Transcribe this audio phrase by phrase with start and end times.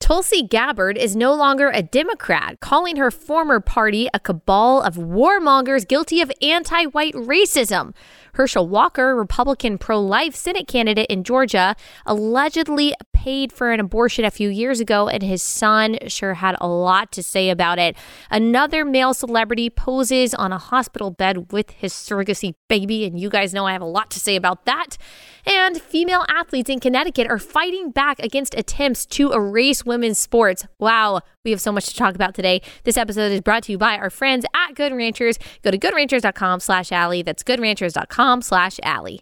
[0.00, 5.86] Tulsi Gabbard is no longer a Democrat, calling her former party a cabal of warmongers
[5.86, 7.92] guilty of anti white racism.
[8.38, 11.74] Herschel Walker, Republican pro life Senate candidate in Georgia,
[12.06, 16.68] allegedly paid for an abortion a few years ago, and his son sure had a
[16.68, 17.96] lot to say about it.
[18.30, 23.52] Another male celebrity poses on a hospital bed with his surrogacy baby, and you guys
[23.52, 24.96] know I have a lot to say about that.
[25.44, 30.64] And female athletes in Connecticut are fighting back against attempts to erase women's sports.
[30.78, 32.62] Wow, we have so much to talk about today.
[32.84, 35.38] This episode is brought to you by our friends at Good Ranchers.
[35.62, 37.22] Go to goodranchers.com slash Allie.
[37.22, 39.20] That's goodranchers.com slash Allie.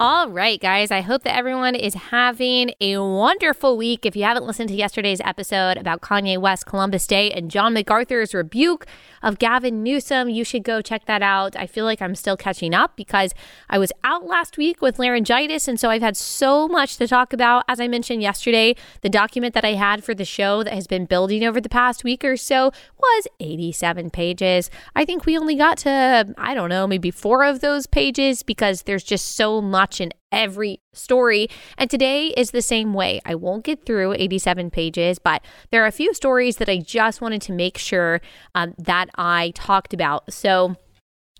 [0.00, 0.92] All right, guys.
[0.92, 4.06] I hope that everyone is having a wonderful week.
[4.06, 8.32] If you haven't listened to yesterday's episode about Kanye West, Columbus Day, and John MacArthur's
[8.32, 8.86] rebuke
[9.24, 11.56] of Gavin Newsom, you should go check that out.
[11.56, 13.34] I feel like I'm still catching up because
[13.68, 15.66] I was out last week with laryngitis.
[15.66, 17.64] And so I've had so much to talk about.
[17.66, 21.06] As I mentioned yesterday, the document that I had for the show that has been
[21.06, 24.70] building over the past week or so was 87 pages.
[24.94, 28.82] I think we only got to, I don't know, maybe four of those pages because
[28.82, 31.48] there's just so much in every story.
[31.76, 33.20] And today is the same way.
[33.24, 37.20] I won't get through 87 pages, but there are a few stories that I just
[37.20, 38.20] wanted to make sure
[38.54, 40.32] um, that I talked about.
[40.32, 40.76] So,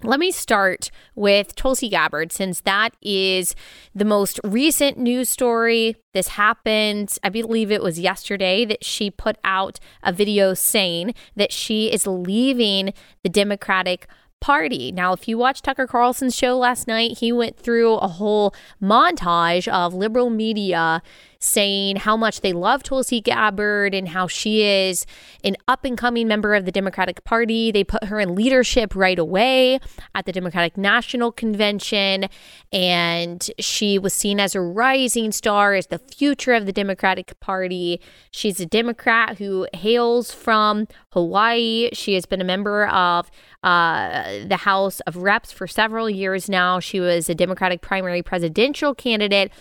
[0.02, 3.54] let me start with Tulsi Gabbard, since that is
[3.94, 5.96] the most recent news story.
[6.14, 11.52] This happened, I believe it was yesterday, that she put out a video saying that
[11.52, 12.92] she is leaving
[13.24, 14.06] the Democratic
[14.40, 14.92] party.
[14.92, 19.66] Now, if you watched Tucker Carlson's show last night, he went through a whole montage
[19.66, 21.02] of liberal media
[21.40, 25.06] saying how much they love Tulsi Gabbard and how she is
[25.44, 27.70] an up and coming member of the Democratic Party.
[27.70, 29.78] They put her in leadership right away
[30.14, 32.26] at the Democratic National Convention,
[32.72, 38.00] and she was seen as a rising star, as the future of the Democratic Party.
[38.32, 41.90] She's a Democrat who hails from Hawaii.
[41.92, 43.30] She has been a member of
[43.62, 46.80] uh, the House of Reps for several years now.
[46.80, 49.52] She was a Democratic primary presidential candidate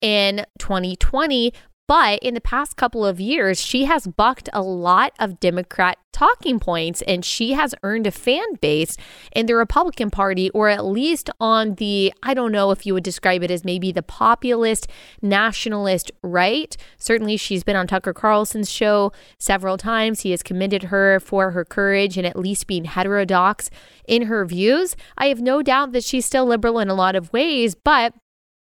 [0.00, 1.52] in 2020.
[1.88, 6.58] But in the past couple of years, she has bucked a lot of Democrat talking
[6.58, 8.96] points and she has earned a fan base
[9.36, 13.04] in the Republican Party, or at least on the, I don't know if you would
[13.04, 14.88] describe it as maybe the populist
[15.22, 16.76] nationalist right.
[16.98, 20.20] Certainly, she's been on Tucker Carlson's show several times.
[20.20, 23.70] He has commended her for her courage and at least being heterodox
[24.08, 24.96] in her views.
[25.16, 28.12] I have no doubt that she's still liberal in a lot of ways, but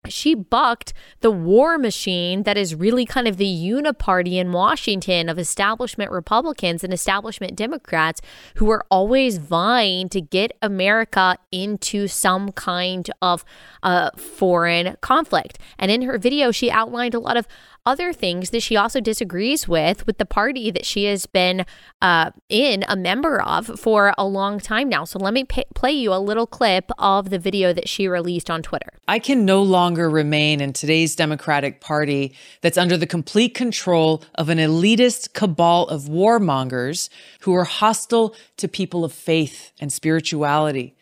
[0.09, 5.38] she bucked the war machine that is really kind of the uniparty in Washington of
[5.38, 8.21] establishment Republicans and establishment Democrats
[8.55, 13.44] who are always vying to get America into some kind of
[13.83, 15.59] uh, foreign conflict.
[15.78, 17.47] And in her video, she outlined a lot of
[17.87, 21.65] other things that she also disagrees with with the party that she has been
[22.03, 25.05] uh, in a member of for a long time now.
[25.05, 28.51] So let me p- play you a little clip of the video that she released
[28.51, 28.93] on Twitter.
[29.09, 34.49] I can no longer remain in today's Democratic Party that's under the complete control of
[34.49, 37.09] an elitist cabal of warmongers
[37.41, 40.95] who are hostile to people of faith and spirituality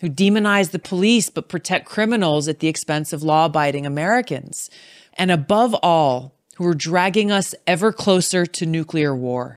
[0.00, 4.70] who demonize the police but protect criminals at the expense of law abiding Americans
[5.18, 9.56] and above all, who are dragging us ever closer to nuclear war.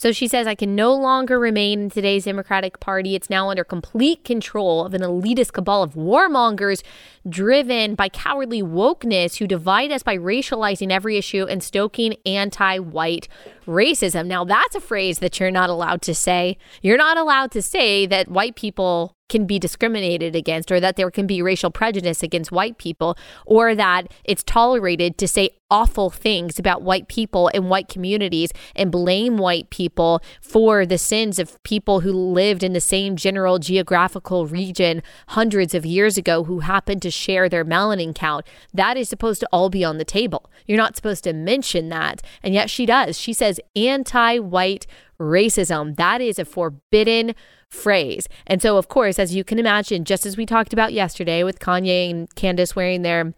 [0.00, 3.14] So she says, I can no longer remain in today's Democratic Party.
[3.14, 6.82] It's now under complete control of an elitist cabal of warmongers
[7.28, 13.28] driven by cowardly wokeness who divide us by racializing every issue and stoking anti white
[13.66, 14.26] racism.
[14.26, 16.56] Now, that's a phrase that you're not allowed to say.
[16.80, 21.10] You're not allowed to say that white people can be discriminated against or that there
[21.10, 23.16] can be racial prejudice against white people
[23.46, 28.90] or that it's tolerated to say awful things about white people and white communities and
[28.90, 34.46] blame white people for the sins of people who lived in the same general geographical
[34.46, 38.44] region hundreds of years ago who happened to share their melanin count.
[38.74, 40.50] That is supposed to all be on the table.
[40.66, 42.20] You're not supposed to mention that.
[42.42, 43.18] And yet she does.
[43.18, 44.86] She says anti white
[45.20, 45.96] racism.
[45.96, 47.34] That is a forbidden
[47.70, 48.26] phrase.
[48.46, 51.58] And so, of course, as you can imagine, just as we talked about yesterday with
[51.58, 53.34] Kanye and Candace wearing their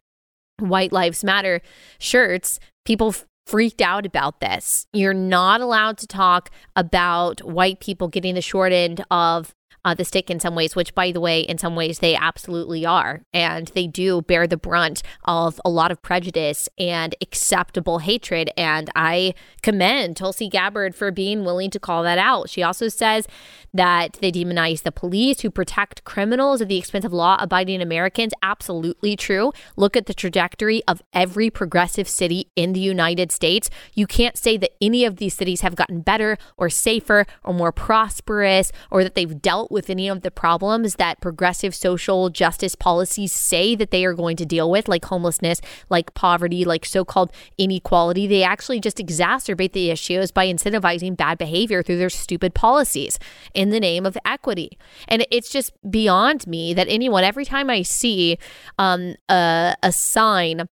[0.58, 1.60] White Lives Matter
[1.98, 3.14] shirts, people
[3.46, 4.86] freaked out about this.
[4.92, 10.04] You're not allowed to talk about white people getting the short end of uh, the
[10.04, 13.22] stick in some ways, which, by the way, in some ways they absolutely are.
[13.32, 18.50] And they do bear the brunt of a lot of prejudice and acceptable hatred.
[18.56, 22.48] And I commend Tulsi Gabbard for being willing to call that out.
[22.48, 23.26] She also says
[23.74, 28.32] that they demonize the police who protect criminals at the expense of law abiding Americans.
[28.42, 29.52] Absolutely true.
[29.76, 33.70] Look at the trajectory of every progressive city in the United States.
[33.94, 37.72] You can't say that any of these cities have gotten better or safer or more
[37.72, 43.32] prosperous or that they've dealt with any of the problems that progressive social justice policies
[43.32, 47.32] say that they are going to deal with, like homelessness, like poverty, like so called
[47.58, 48.26] inequality.
[48.26, 53.18] They actually just exacerbate the issues by incentivizing bad behavior through their stupid policies
[53.54, 54.78] in the name of equity.
[55.08, 58.38] And it's just beyond me that anyone, every time I see
[58.78, 60.68] um, a, a sign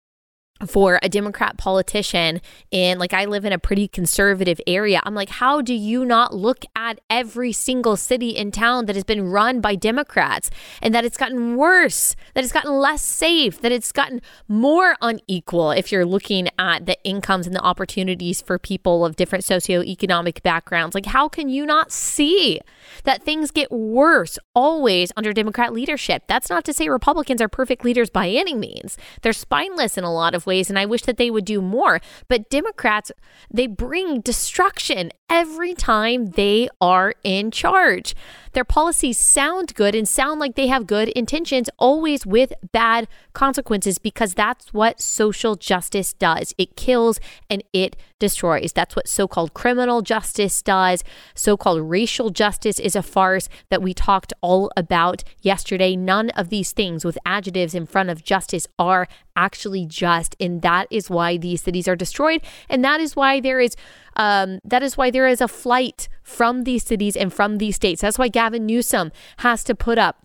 [0.66, 2.40] for a Democrat politician
[2.70, 5.00] in like I live in a pretty conservative area.
[5.04, 9.04] I'm like, how do you not look at every single city in town that has
[9.04, 10.50] been run by Democrats
[10.82, 15.70] and that it's gotten worse, that it's gotten less safe, that it's gotten more unequal
[15.70, 20.94] if you're looking at the incomes and the opportunities for people of different socioeconomic backgrounds?
[20.94, 22.60] Like, how can you not see
[23.04, 26.24] that things get worse always under Democrat leadership?
[26.26, 28.96] That's not to say Republicans are perfect leaders by any means.
[29.22, 32.00] They're spineless in a lot of ways, and I wish that they would do more.
[32.28, 33.10] But Democrats,
[33.52, 38.14] they bring destruction every time they are in charge.
[38.52, 43.98] Their policies sound good and sound like they have good intentions, always with bad consequences,
[43.98, 46.54] because that's what social justice does.
[46.56, 47.18] It kills
[47.50, 48.72] and it destroys.
[48.72, 51.02] That's what so called criminal justice does.
[51.34, 55.96] So called racial justice is a farce that we talked all about yesterday.
[55.96, 60.36] None of these things with adjectives in front of justice are actually just.
[60.38, 62.40] And that is why these cities are destroyed.
[62.68, 63.74] And that is why there is
[64.16, 68.00] um, that is why there is a flight from these cities and from these states.
[68.02, 70.24] That's why Gavin Newsom has to put up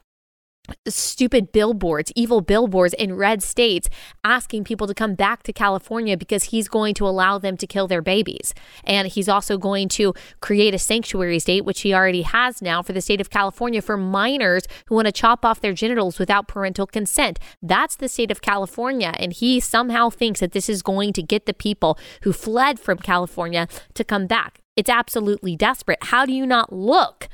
[0.87, 3.89] stupid billboards, evil billboards in red states
[4.23, 7.87] asking people to come back to California because he's going to allow them to kill
[7.87, 8.53] their babies.
[8.83, 12.93] And he's also going to create a sanctuary state, which he already has now for
[12.93, 16.87] the state of California for minors who want to chop off their genitals without parental
[16.87, 17.39] consent.
[17.61, 19.13] That's the state of California.
[19.17, 22.97] And he somehow thinks that this is going to get the people who fled from
[22.99, 24.61] California to come back.
[24.79, 25.99] It's absolutely desperate.
[26.03, 27.27] How do you not look?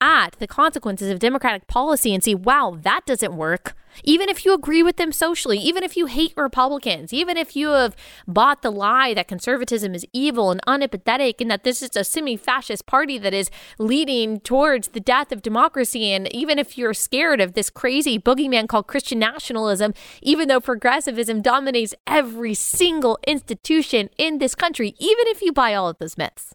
[0.00, 3.74] at the consequences of Democratic policy and see, wow, that doesn't work.
[4.04, 7.70] Even if you agree with them socially, even if you hate Republicans, even if you
[7.70, 7.96] have
[8.26, 12.36] bought the lie that conservatism is evil and unempathetic and that this is a semi
[12.36, 17.40] fascist party that is leading towards the death of democracy, and even if you're scared
[17.40, 24.38] of this crazy boogeyman called Christian nationalism, even though progressivism dominates every single institution in
[24.38, 26.54] this country, even if you buy all of those myths.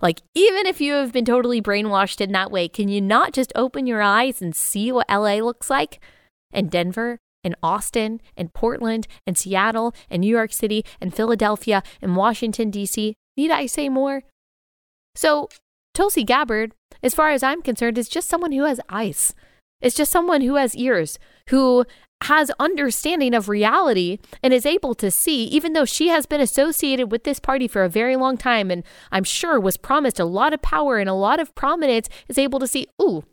[0.00, 3.52] Like, even if you have been totally brainwashed in that way, can you not just
[3.54, 6.00] open your eyes and see what LA looks like?
[6.52, 12.16] And Denver, and Austin, and Portland, and Seattle, and New York City, and Philadelphia, and
[12.16, 13.14] Washington, D.C.
[13.36, 14.22] Need I say more?
[15.14, 15.48] So,
[15.94, 19.34] Tulsi Gabbard, as far as I'm concerned, is just someone who has eyes.
[19.80, 21.18] It's just someone who has ears,
[21.48, 21.86] who
[22.24, 27.10] has understanding of reality and is able to see even though she has been associated
[27.10, 30.52] with this party for a very long time and I'm sure was promised a lot
[30.52, 33.24] of power and a lot of prominence is able to see ooh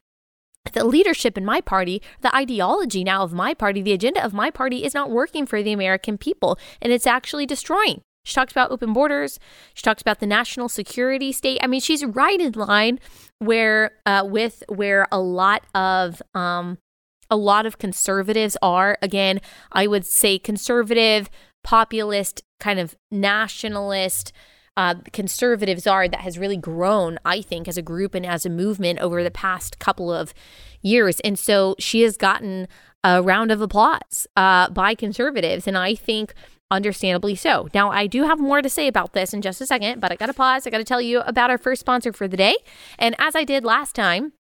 [0.74, 4.52] the leadership in my party, the ideology now of my party, the agenda of my
[4.52, 8.02] party is not working for the American people and it's actually destroying.
[8.26, 9.40] She talks about open borders.
[9.74, 11.60] She talks about the national security state.
[11.64, 13.00] I mean, she's right in line
[13.40, 16.78] where uh, with where a lot of um,
[17.30, 18.98] a lot of conservatives are.
[19.02, 19.40] Again,
[19.72, 21.30] I would say conservative,
[21.64, 24.32] populist, kind of nationalist.
[24.76, 28.50] Uh, conservatives are that has really grown, I think, as a group and as a
[28.50, 30.34] movement over the past couple of
[30.82, 31.20] years.
[31.22, 32.68] And so she has gotten
[33.04, 35.68] a round of applause uh, by conservatives.
[35.68, 36.34] And I think
[36.70, 37.70] understandably so.
[37.74, 40.16] Now, I do have more to say about this in just a second, but I
[40.16, 40.68] got to pause.
[40.68, 42.56] I got to tell you about our first sponsor for the day.
[43.00, 44.34] And as I did last time,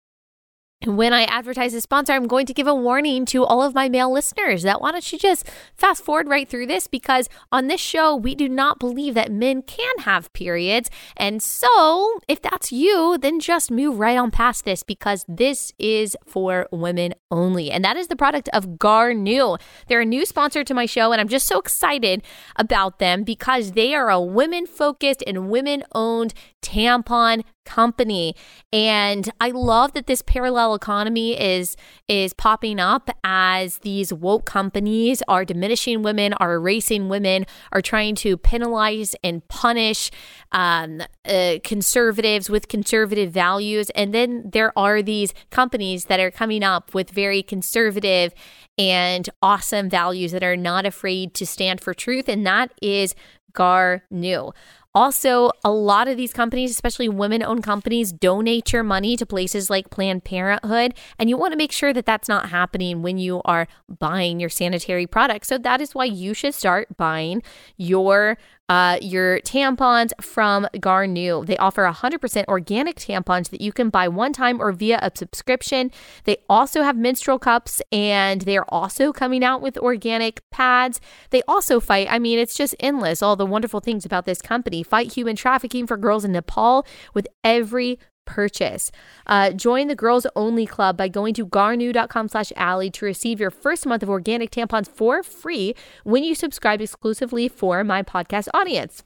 [0.86, 3.88] when I advertise a sponsor, I'm going to give a warning to all of my
[3.88, 7.80] male listeners that why don't you just fast forward right through this because on this
[7.80, 10.90] show, we do not believe that men can have periods.
[11.16, 16.16] And so, if that's you, then just move right on past this because this is
[16.26, 17.70] for women only.
[17.70, 19.60] And that is the product of Garnuu.
[19.88, 22.22] They're a new sponsor to my show, and I'm just so excited
[22.56, 28.34] about them because they are a women focused and women owned tampon company.
[28.72, 31.76] And I love that this parallel economy is
[32.08, 38.14] is popping up as these woke companies are diminishing women, are erasing women, are trying
[38.16, 40.10] to penalize and punish
[40.52, 43.90] um, uh, conservatives with conservative values.
[43.90, 48.34] And then there are these companies that are coming up with very conservative
[48.76, 52.28] and awesome values that are not afraid to stand for truth.
[52.28, 53.14] And that is
[53.52, 54.52] Garnuu.
[54.94, 59.68] Also, a lot of these companies, especially women owned companies, donate your money to places
[59.68, 60.94] like Planned Parenthood.
[61.18, 63.66] And you want to make sure that that's not happening when you are
[63.98, 65.48] buying your sanitary products.
[65.48, 67.42] So, that is why you should start buying
[67.76, 71.46] your uh, your tampons from Garnuu.
[71.46, 75.90] They offer 100% organic tampons that you can buy one time or via a subscription.
[76.24, 81.00] They also have menstrual cups and they're also coming out with organic pads.
[81.30, 84.82] They also fight, I mean, it's just endless, all the wonderful things about this company.
[84.82, 88.90] Fight human trafficking for girls in Nepal with every purchase.
[89.26, 93.50] Uh, join the Girls Only Club by going to garnuu.com slash Allie to receive your
[93.50, 99.02] first month of organic tampons for free when you subscribe exclusively for my podcast audience.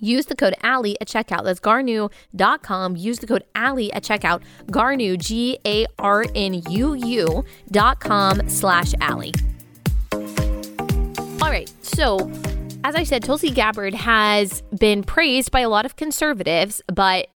[0.00, 1.44] Use the code Allie at checkout.
[1.44, 2.96] That's garnuu.com.
[2.96, 4.42] Use the code Allie at checkout.
[4.66, 9.32] Garnuu, G A R N U U dot com slash Allie.
[10.12, 11.70] All right.
[11.82, 12.30] So,
[12.84, 17.28] as I said, Tulsi Gabbard has been praised by a lot of conservatives, but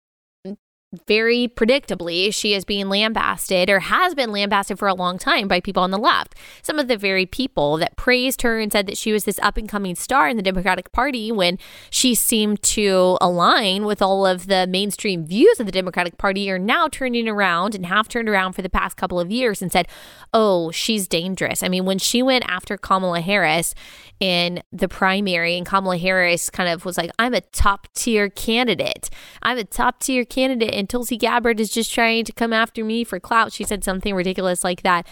[1.05, 5.59] very predictably, she is being lambasted or has been lambasted for a long time by
[5.59, 6.35] people on the left.
[6.61, 9.57] Some of the very people that praised her and said that she was this up
[9.57, 14.47] and coming star in the Democratic Party when she seemed to align with all of
[14.47, 18.53] the mainstream views of the Democratic Party are now turning around and have turned around
[18.53, 19.89] for the past couple of years and said,
[20.33, 21.63] oh, she's dangerous.
[21.63, 23.75] I mean, when she went after Kamala Harris
[24.21, 29.09] in the primary and Kamala Harris kind of was like, I'm a top tier candidate.
[29.41, 33.03] I'm a top tier candidate and Tulsi Gabbard is just trying to come after me
[33.03, 33.51] for clout.
[33.51, 35.07] She said something ridiculous like that.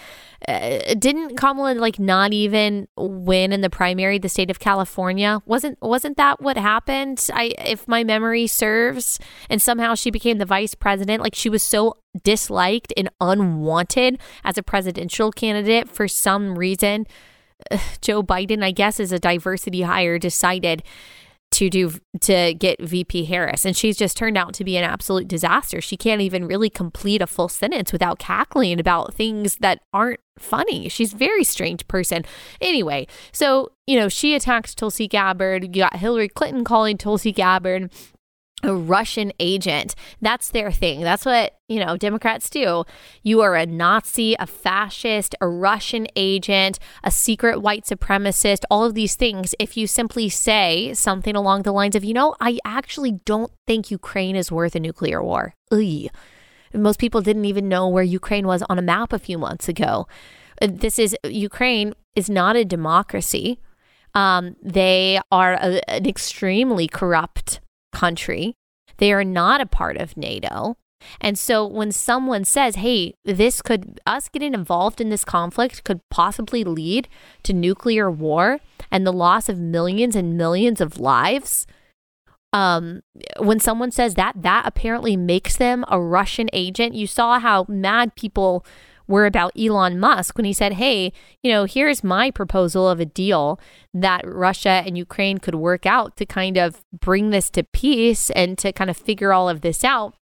[0.48, 5.42] Uh, didn't Kamala like not even win in the primary, the state of California?
[5.46, 7.28] Wasn't wasn't that what happened?
[7.34, 9.20] I, if my memory serves,
[9.50, 11.24] and somehow she became the vice president.
[11.24, 17.08] Like she was so disliked and unwanted as a presidential candidate for some reason.
[18.02, 20.84] Joe Biden, I guess, is a diversity hire, decided
[21.52, 25.28] to do to get VP Harris and she's just turned out to be an absolute
[25.28, 25.80] disaster.
[25.80, 30.90] She can't even really complete a full sentence without cackling about things that aren't funny.
[30.90, 32.26] She's a very strange person.
[32.60, 35.64] Anyway, so, you know, she attacks Tulsi Gabbard.
[35.76, 37.90] You got Hillary Clinton calling Tulsi Gabbard
[38.66, 39.96] a Russian agent.
[40.22, 41.02] That's their thing.
[41.02, 42.84] That's what, you know, Democrats do.
[43.24, 48.94] You are a Nazi, a fascist, a Russian agent, a secret white supremacist, all of
[48.94, 49.56] these things.
[49.60, 53.92] If you simply say something along the lines of, you know, I actually don't think
[53.92, 55.54] Ukraine is worth a nuclear war.
[55.72, 56.10] Ugh.
[56.74, 60.08] Most people didn't even know where Ukraine was on a map a few months ago.
[60.62, 63.60] Uh, this is Ukraine is not a democracy.
[64.14, 67.60] Um, they are a, an extremely corrupt
[67.96, 68.56] country.
[68.98, 70.76] They are not a part of NATO.
[71.22, 76.02] And so when someone says, hey, this could, us getting involved in this conflict could
[76.10, 77.08] possibly lead
[77.44, 78.60] to nuclear war
[78.92, 81.68] and the loss of millions and millions of lives,
[82.54, 83.02] um,
[83.40, 86.96] when someone says that, that apparently makes them a Russian agent.
[86.96, 88.66] You saw how mad people
[89.08, 93.06] were about Elon Musk when he said, Hey, you know, here's my proposal of a
[93.06, 93.60] deal
[93.94, 98.58] that Russia and Ukraine could work out to kind of bring this to peace and
[98.58, 100.16] to kind of figure all of this out.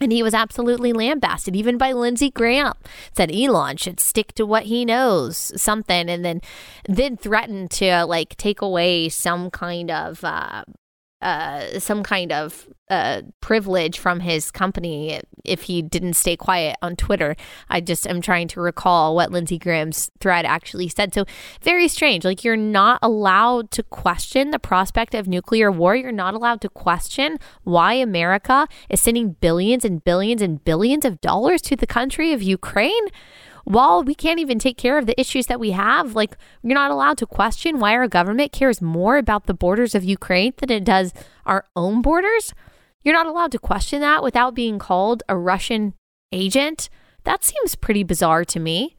[0.00, 2.72] And he was absolutely lambasted, even by Lindsey Graham.
[3.14, 6.40] Said Elon should stick to what he knows, something, and then
[6.88, 10.64] then threatened to like take away some kind of uh,
[11.22, 16.96] uh, some kind of uh, privilege from his company if he didn't stay quiet on
[16.96, 17.36] Twitter.
[17.68, 21.14] I just am trying to recall what Lindsey Graham's thread actually said.
[21.14, 21.24] So,
[21.62, 22.24] very strange.
[22.24, 25.94] Like, you're not allowed to question the prospect of nuclear war.
[25.94, 31.20] You're not allowed to question why America is sending billions and billions and billions of
[31.20, 33.06] dollars to the country of Ukraine
[33.64, 36.90] while we can't even take care of the issues that we have, like you're not
[36.90, 40.84] allowed to question why our government cares more about the borders of Ukraine than it
[40.84, 41.12] does
[41.46, 42.54] our own borders.
[43.02, 45.94] You're not allowed to question that without being called a Russian
[46.32, 46.88] agent.
[47.24, 48.96] That seems pretty bizarre to me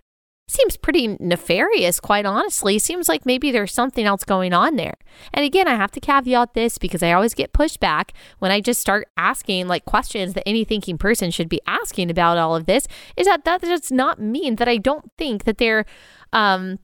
[0.51, 2.77] seems pretty nefarious, quite honestly.
[2.77, 4.95] Seems like maybe there's something else going on there.
[5.33, 8.81] And again, I have to caveat this because I always get pushback when I just
[8.81, 12.85] start asking like questions that any thinking person should be asking about all of this.
[13.15, 15.85] Is that that does not mean that I don't think that there,
[16.33, 16.79] um,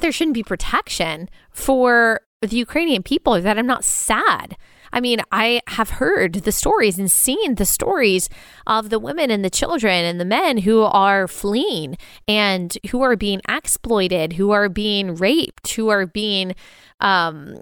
[0.00, 3.40] there shouldn't be protection for the Ukrainian people.
[3.40, 4.56] That I'm not sad.
[4.92, 8.28] I mean, I have heard the stories and seen the stories
[8.66, 11.96] of the women and the children and the men who are fleeing
[12.28, 16.54] and who are being exploited, who are being raped, who are being
[17.00, 17.56] um,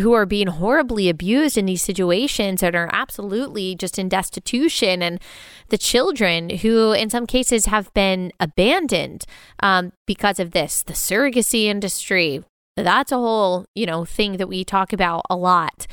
[0.00, 5.20] who are being horribly abused in these situations and are absolutely just in destitution, and
[5.68, 9.24] the children who, in some cases, have been abandoned
[9.62, 10.82] um, because of this.
[10.82, 12.42] The surrogacy industry,
[12.76, 15.86] that's a whole, you know, thing that we talk about a lot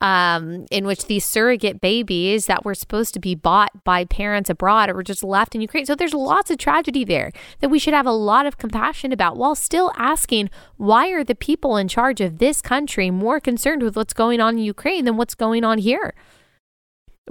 [0.00, 4.92] um, in which these surrogate babies that were supposed to be bought by parents abroad
[4.92, 5.86] were just left in Ukraine.
[5.86, 9.36] So there's lots of tragedy there that we should have a lot of compassion about
[9.36, 13.96] while still asking why are the people in charge of this country more concerned with
[13.96, 16.14] what's going on in Ukraine than what's going on here?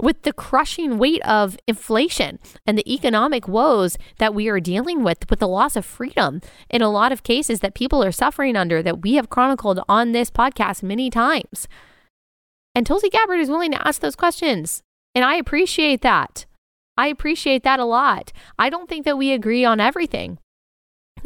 [0.00, 5.28] with the crushing weight of inflation and the economic woes that we are dealing with,
[5.28, 8.82] with the loss of freedom in a lot of cases that people are suffering under,
[8.82, 11.66] that we have chronicled on this podcast many times.
[12.78, 14.84] And Tulsi Gabbard is willing to ask those questions.
[15.12, 16.46] And I appreciate that.
[16.96, 18.30] I appreciate that a lot.
[18.56, 20.38] I don't think that we agree on everything.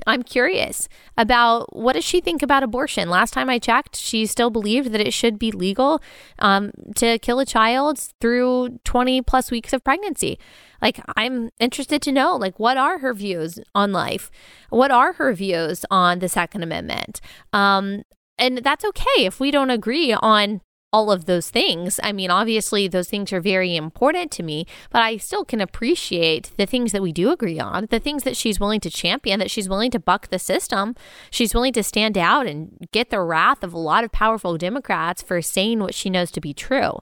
[0.07, 3.11] I'm curious about what does she think about abortion?
[3.11, 6.01] Last time I checked, she still believed that it should be legal
[6.39, 10.39] um, to kill a child through 20 plus weeks of pregnancy.
[10.81, 14.31] Like, I'm interested to know, like, what are her views on life?
[14.71, 17.21] What are her views on the Second Amendment?
[17.53, 18.05] Um,
[18.39, 21.99] and that's okay if we don't agree on all of those things.
[22.03, 26.53] I mean, obviously, those things are very important to me, but I still can appreciate
[26.57, 29.51] the things that we do agree on, the things that she's willing to champion, that
[29.51, 30.95] she's willing to buck the system.
[31.31, 35.23] She's willing to stand out and get the wrath of a lot of powerful Democrats
[35.23, 37.01] for saying what she knows to be true.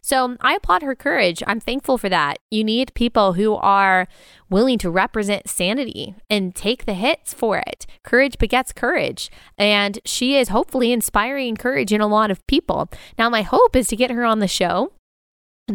[0.00, 1.42] So I applaud her courage.
[1.46, 2.38] I'm thankful for that.
[2.50, 4.08] You need people who are
[4.48, 7.86] willing to represent sanity and take the hits for it.
[8.02, 9.30] Courage begets courage.
[9.58, 12.88] And she is hopefully inspiring courage in a lot of people.
[13.18, 14.92] Now, my hope is to get her on the show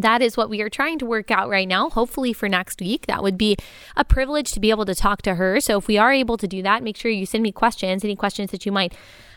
[0.02, 1.90] that is what we are trying to work out right now.
[1.90, 3.56] Hopefully, for next week, that would be
[3.96, 5.60] a privilege to be able to talk to her.
[5.62, 8.16] So, if we are able to do that, make sure you send me questions, any
[8.16, 8.94] questions that you might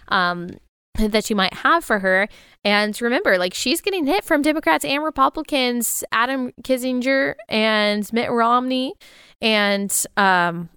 [0.09, 0.50] um,
[0.95, 2.28] that you might have for her.
[2.64, 8.94] And remember, like she's getting hit from Democrats and Republicans, Adam Kinzinger and Mitt Romney
[9.40, 10.68] and um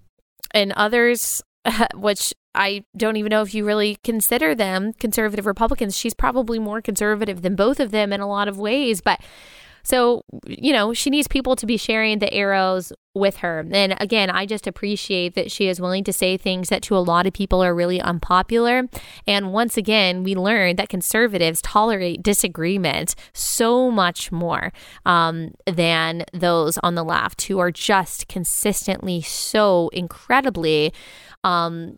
[0.53, 1.41] and others
[1.95, 5.95] which I don't even know if you really consider them conservative Republicans.
[5.95, 9.21] She's probably more conservative than both of them in a lot of ways, but
[9.83, 13.65] so, you know, she needs people to be sharing the arrows with her.
[13.71, 16.99] And again, I just appreciate that she is willing to say things that to a
[16.99, 18.87] lot of people are really unpopular.
[19.27, 24.71] And once again, we learned that conservatives tolerate disagreement so much more
[25.05, 30.93] um, than those on the left who are just consistently so incredibly
[31.43, 31.97] um,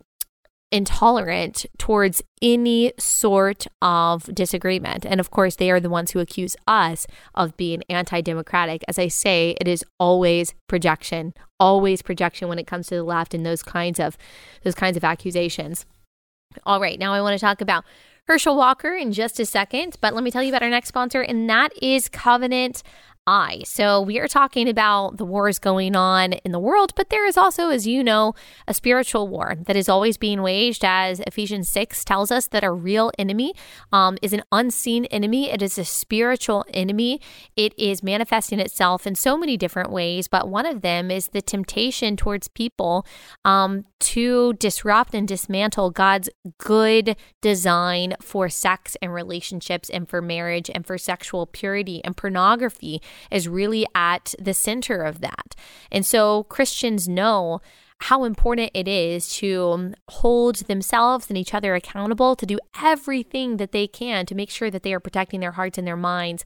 [0.73, 5.05] intolerant towards any sort of disagreement.
[5.05, 7.05] And of course, they are the ones who accuse us
[7.35, 8.83] of being anti democratic.
[8.87, 13.35] As I say, it is always projection, always projection when it comes to the left
[13.35, 14.17] and those kinds of
[14.63, 15.85] those kinds of accusations.
[16.65, 17.85] All right, now I want to talk about
[18.25, 21.21] Herschel Walker in just a second, but let me tell you about our next sponsor,
[21.21, 22.81] and that is Covenant
[23.25, 23.61] eye.
[23.65, 27.37] So, we are talking about the wars going on in the world, but there is
[27.37, 28.33] also, as you know,
[28.67, 32.75] a spiritual war that is always being waged, as Ephesians 6 tells us that our
[32.75, 33.53] real enemy
[33.91, 35.49] um, is an unseen enemy.
[35.49, 37.21] It is a spiritual enemy.
[37.55, 41.41] It is manifesting itself in so many different ways, but one of them is the
[41.41, 43.05] temptation towards people
[43.45, 50.69] um, to disrupt and dismantle God's good design for sex and relationships and for marriage
[50.73, 55.55] and for sexual purity and pornography is really at the center of that.
[55.89, 57.61] And so Christians know
[58.03, 63.71] how important it is to hold themselves and each other accountable to do everything that
[63.71, 66.43] they can to make sure that they are protecting their hearts and their minds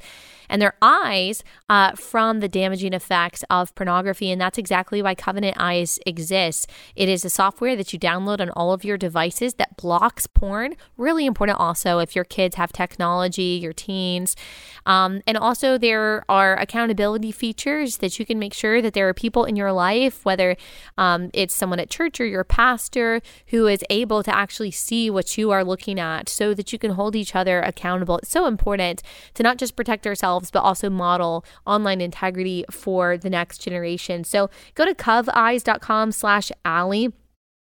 [0.49, 4.29] and their eyes uh, from the damaging effects of pornography.
[4.29, 6.67] And that's exactly why Covenant Eyes exists.
[6.95, 10.75] It is a software that you download on all of your devices that blocks porn.
[10.95, 14.35] Really important also if your kids have technology, your teens.
[14.85, 19.13] Um, and also, there are accountability features that you can make sure that there are
[19.13, 20.55] people in your life, whether
[20.97, 25.37] um, it's someone at church or your pastor, who is able to actually see what
[25.37, 28.17] you are looking at so that you can hold each other accountable.
[28.17, 29.01] It's so important
[29.35, 34.25] to not just protect ourselves but also model online integrity for the next generation.
[34.25, 37.13] So go to coveyes.com slash Allie.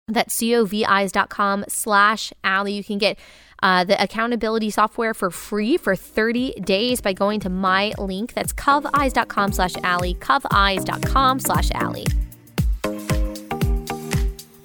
[0.07, 2.73] That's coveyes.com slash Allie.
[2.73, 3.19] You can get
[3.61, 8.33] uh, the accountability software for free for 30 days by going to my link.
[8.33, 12.07] That's coveyes.com slash Allie, coveyes.com slash Allie.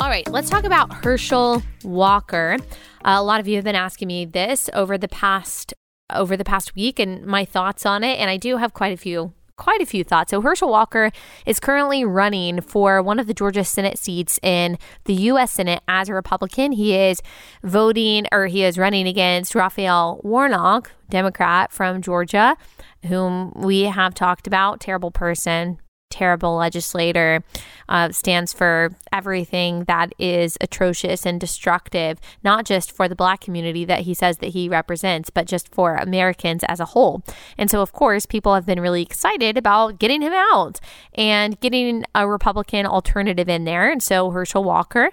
[0.08, 2.56] All right, let's talk about Herschel Walker.
[3.04, 5.74] Uh, a lot of you have been asking me this over the past
[6.08, 8.18] over the past week and my thoughts on it.
[8.18, 10.30] And I do have quite a few quite a few thoughts.
[10.30, 11.10] So Herschel Walker
[11.44, 15.52] is currently running for one of the Georgia Senate seats in the U.S.
[15.52, 16.72] Senate as a Republican.
[16.72, 17.20] He is
[17.62, 22.56] voting or he is running against Raphael Warnock, Democrat from Georgia,
[23.04, 24.80] whom we have talked about.
[24.80, 27.42] Terrible person, terrible legislator,
[27.88, 33.84] uh, stands for everything that is atrocious and destructive, not just for the black community
[33.84, 37.22] that he says that he represents, but just for Americans as a whole.
[37.56, 40.80] And so, of course, people have been really excited about getting him out
[41.14, 43.90] and getting a Republican alternative in there.
[43.90, 45.10] And so, Herschel Walker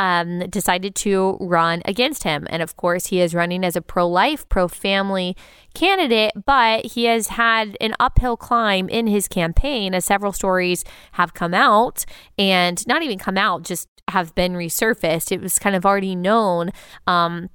[0.00, 2.46] um, decided to run against him.
[2.48, 5.36] And of course, he is running as a pro life, pro family
[5.74, 11.34] candidate, but he has had an uphill climb in his campaign as several stories have
[11.34, 12.06] come out
[12.38, 15.30] and not even come out, just have been resurfaced.
[15.30, 16.70] It was kind of already known.
[17.06, 17.50] Um,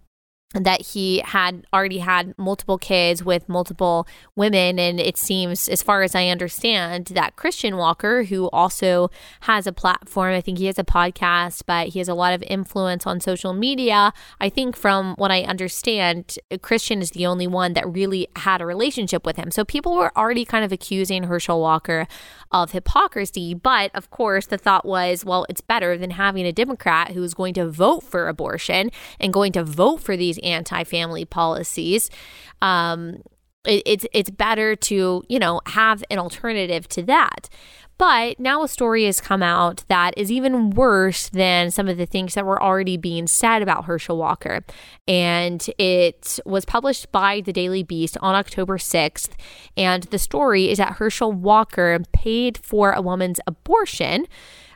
[0.56, 4.80] that he had already had multiple kids with multiple women.
[4.80, 9.10] And it seems, as far as I understand, that Christian Walker, who also
[9.42, 12.44] has a platform, I think he has a podcast, but he has a lot of
[12.44, 14.14] influence on social media.
[14.40, 18.66] I think, from what I understand, Christian is the only one that really had a
[18.66, 19.52] relationship with him.
[19.52, 22.08] So people were already kind of accusing Herschel Walker
[22.52, 23.54] of hypocrisy.
[23.54, 27.54] But of course, the thought was, well, it's better than having a Democrat who's going
[27.56, 32.10] to vote for abortion and going to vote for these anti-family policies.
[32.62, 33.22] Um,
[33.66, 37.50] it, it's it's better to you know have an alternative to that.
[37.98, 42.06] But now a story has come out that is even worse than some of the
[42.06, 44.66] things that were already being said about Herschel Walker.
[45.08, 49.30] And it was published by the Daily Beast on October 6th.
[49.78, 54.28] And the story is that Herschel Walker paid for a woman's abortion,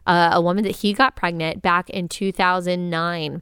[0.08, 3.41] uh, a woman that he got pregnant back in 2009.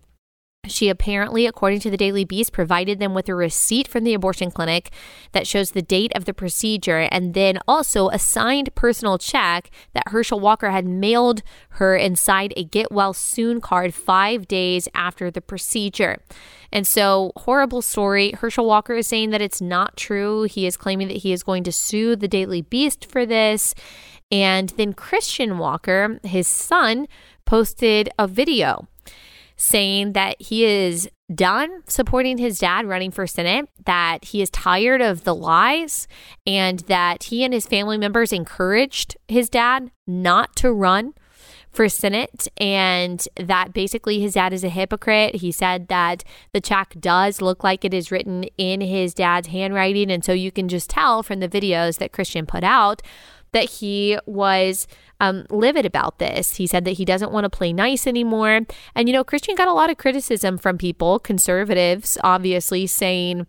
[0.67, 4.51] She apparently, according to the Daily Beast, provided them with a receipt from the abortion
[4.51, 4.91] clinic
[5.31, 10.07] that shows the date of the procedure and then also a signed personal check that
[10.07, 15.41] Herschel Walker had mailed her inside a get well soon card five days after the
[15.41, 16.17] procedure.
[16.71, 18.31] And so, horrible story.
[18.31, 20.43] Herschel Walker is saying that it's not true.
[20.43, 23.73] He is claiming that he is going to sue the Daily Beast for this.
[24.31, 27.07] And then Christian Walker, his son,
[27.45, 28.87] posted a video
[29.57, 35.01] saying that he is done supporting his dad running for Senate, that he is tired
[35.01, 36.07] of the lies,
[36.45, 41.13] and that he and his family members encouraged his dad not to run
[41.69, 45.35] for Senate, and that basically his dad is a hypocrite.
[45.35, 50.09] He said that the check does look like it is written in his dad's handwriting,
[50.09, 53.01] and so you can just tell from the videos that Christian put out
[53.51, 54.87] that he was
[55.19, 56.55] um, livid about this.
[56.57, 58.61] He said that he doesn't want to play nice anymore.
[58.95, 63.47] And, you know, Christian got a lot of criticism from people, conservatives, obviously, saying,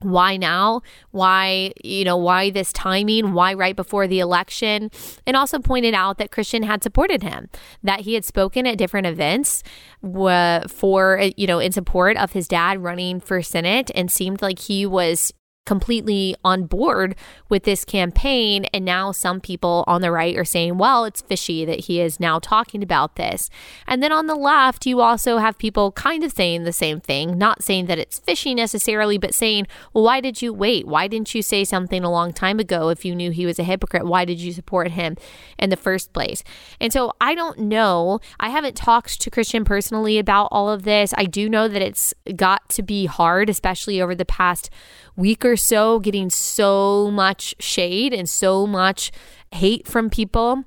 [0.00, 0.82] why now?
[1.10, 3.32] Why, you know, why this timing?
[3.32, 4.92] Why right before the election?
[5.26, 7.48] And also pointed out that Christian had supported him,
[7.82, 9.64] that he had spoken at different events
[10.00, 14.86] for, you know, in support of his dad running for Senate and seemed like he
[14.86, 15.32] was
[15.68, 17.14] completely on board
[17.50, 18.64] with this campaign.
[18.72, 22.18] And now some people on the right are saying, well, it's fishy that he is
[22.18, 23.50] now talking about this.
[23.86, 27.36] And then on the left, you also have people kind of saying the same thing,
[27.36, 30.86] not saying that it's fishy necessarily, but saying, well, why did you wait?
[30.86, 33.62] Why didn't you say something a long time ago if you knew he was a
[33.62, 34.06] hypocrite?
[34.06, 35.18] Why did you support him
[35.58, 36.42] in the first place?
[36.80, 38.20] And so I don't know.
[38.40, 41.12] I haven't talked to Christian personally about all of this.
[41.18, 44.70] I do know that it's got to be hard, especially over the past
[45.18, 49.10] week or so getting so much shade and so much
[49.50, 50.64] hate from people.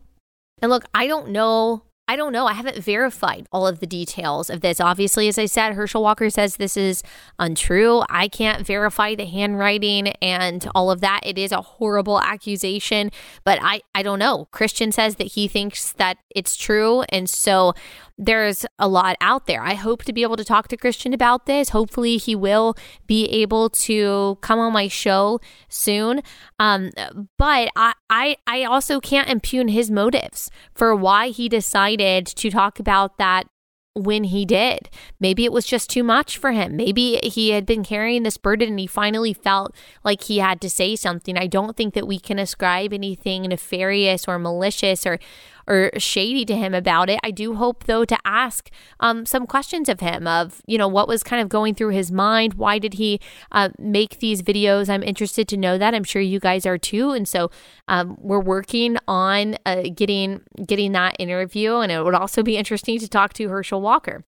[0.62, 2.46] And look, I don't know I don't know.
[2.46, 4.82] I haven't verified all of the details of this.
[4.82, 7.04] Obviously, as I said, Herschel Walker says this is
[7.40, 8.04] untrue.
[8.10, 11.22] I can't verify the handwriting and all of that.
[11.24, 13.12] It is a horrible accusation,
[13.46, 14.50] but I, I don't know.
[14.52, 17.04] Christian says that he thinks that it's true.
[17.04, 17.76] And so
[18.22, 19.64] there's a lot out there.
[19.64, 21.70] I hope to be able to talk to Christian about this.
[21.70, 22.76] Hopefully, he will
[23.08, 26.22] be able to come on my show soon.
[26.60, 26.92] Um,
[27.40, 32.80] but I, I, I also can't impugn his motives for why he decided to talk
[32.80, 33.48] about that
[33.94, 34.90] when he did.
[35.20, 36.78] Maybe it was just too much for him.
[36.78, 40.70] Maybe he had been carrying this burden and he finally felt like he had to
[40.70, 41.38] say something.
[41.38, 45.20] I don't think that we can ascribe anything nefarious or malicious or
[45.68, 47.20] or shady to him about it.
[47.24, 48.70] I do hope, though, to ask
[49.00, 52.12] um, some questions of him of, you know, what was kind of going through his
[52.12, 52.56] mind.
[52.56, 53.20] Why did he
[53.52, 54.90] uh, make these videos?
[54.90, 55.94] I'm interested to know that.
[55.94, 57.12] I'm sure you guys are too.
[57.12, 57.52] And so
[57.88, 63.00] um, we're working on uh, getting getting that interview, and it would also be interesting
[63.00, 64.24] to talk to Herschel Walker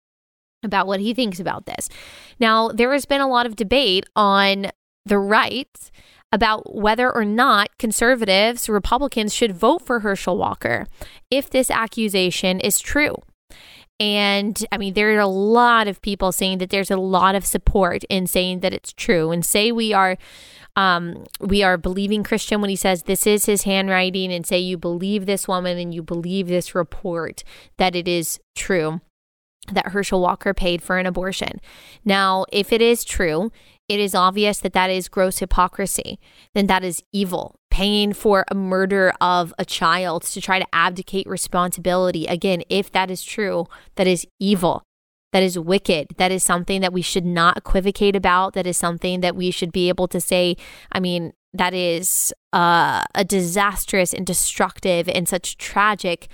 [0.62, 1.88] about what he thinks about this.
[2.38, 4.66] Now, there has been a lot of debate on
[5.04, 5.90] the right
[6.32, 10.86] about whether or not conservatives, Republicans should vote for Herschel Walker
[11.30, 13.16] if this accusation is true.
[14.00, 17.44] And I mean, there are a lot of people saying that there's a lot of
[17.44, 20.16] support in saying that it's true, and say we are,
[20.74, 24.76] um, we are believing Christian when he says this is his handwriting, and say you
[24.76, 27.44] believe this woman and you believe this report
[27.76, 29.00] that it is true
[29.70, 31.60] that Herschel Walker paid for an abortion.
[32.04, 33.52] Now, if it is true,
[33.92, 36.18] it is obvious that that is gross hypocrisy,
[36.54, 37.56] then that is evil.
[37.70, 42.26] Paying for a murder of a child to try to abdicate responsibility.
[42.26, 44.82] Again, if that is true, that is evil.
[45.32, 46.08] That is wicked.
[46.16, 48.54] That is something that we should not equivocate about.
[48.54, 50.56] That is something that we should be able to say,
[50.90, 56.28] I mean, that is uh, a disastrous and destructive and such tragic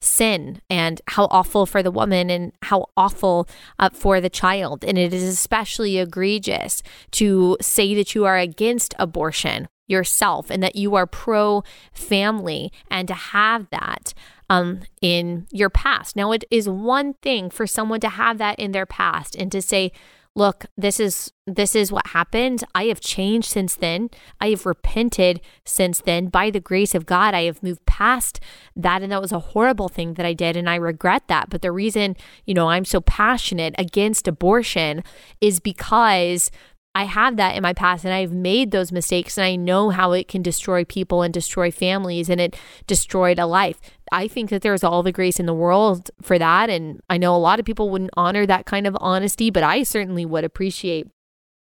[0.00, 4.84] sin and how awful for the woman and how awful uh, for the child.
[4.84, 6.82] And it is especially egregious
[7.12, 13.08] to say that you are against abortion yourself and that you are pro family and
[13.08, 14.12] to have that
[14.50, 16.14] um, in your past.
[16.14, 19.60] Now, it is one thing for someone to have that in their past and to
[19.60, 19.92] say,
[20.38, 22.62] look this is this is what happened.
[22.74, 24.10] I have changed since then.
[24.40, 26.28] I have repented since then.
[26.28, 28.40] By the grace of god i have moved past
[28.76, 29.02] that.
[29.02, 30.56] And that was a horrible thing that i did.
[30.56, 31.50] And i regret that.
[31.50, 35.02] But the reason you know i'm so passionate against abortion
[35.40, 36.50] is because
[36.98, 40.10] I have that in my past and I've made those mistakes and I know how
[40.10, 42.56] it can destroy people and destroy families and it
[42.88, 43.80] destroyed a life.
[44.10, 46.68] I think that there's all the grace in the world for that.
[46.68, 49.84] And I know a lot of people wouldn't honor that kind of honesty, but I
[49.84, 51.06] certainly would appreciate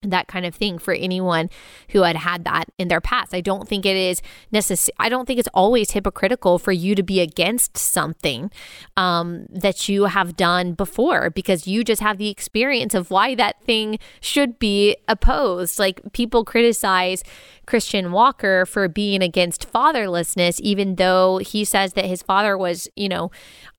[0.02, 1.50] that kind of thing for anyone
[1.90, 3.34] who had had that in their past.
[3.34, 4.94] I don't think it is necessary.
[4.98, 8.50] I don't think it's always hypocritical for you to be against something
[8.96, 13.62] um, that you have done before because you just have the experience of why that
[13.62, 15.78] thing should be opposed.
[15.78, 17.22] Like people criticize
[17.66, 23.08] Christian Walker for being against fatherlessness, even though he says that his father was, you
[23.08, 23.30] know,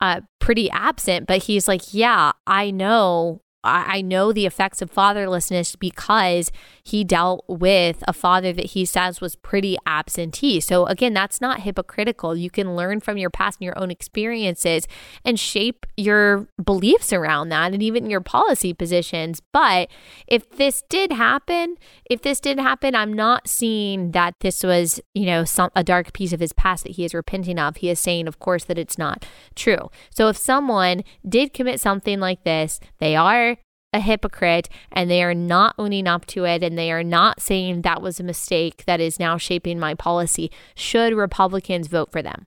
[0.01, 1.27] uh, pretty absent.
[1.27, 6.51] But he's like, yeah, I know I know the effects of fatherlessness because
[6.84, 10.60] he dealt with a father that he says was pretty absentee.
[10.60, 12.36] So, again, that's not hypocritical.
[12.36, 14.88] You can learn from your past and your own experiences
[15.25, 19.41] and shape your beliefs around that and even your policy positions.
[19.51, 19.89] But
[20.27, 21.75] if this did happen,
[22.10, 26.13] if this did happen, I'm not seeing that this was, you know, some, a dark
[26.13, 27.77] piece of his past that he is repenting of.
[27.77, 29.25] He is saying, of course, that it's not
[29.56, 29.89] true.
[30.10, 33.57] So, if someone did commit something like this, they are
[33.93, 37.82] a hypocrite and they are not owning up to it and they are not saying
[37.82, 42.45] that was a mistake that is now shaping my policy, should Republicans vote for them?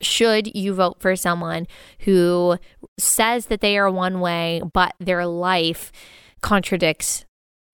[0.00, 1.66] Should you vote for someone
[2.00, 2.58] who
[2.98, 5.92] says that they are one way, but their life
[6.40, 7.24] contradicts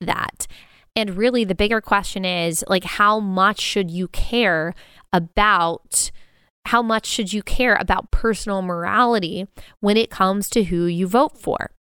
[0.01, 0.47] that?
[0.95, 4.75] And really, the bigger question is like, how much should you care
[5.13, 6.11] about?
[6.67, 9.47] How much should you care about personal morality
[9.81, 11.71] when it comes to who you vote for?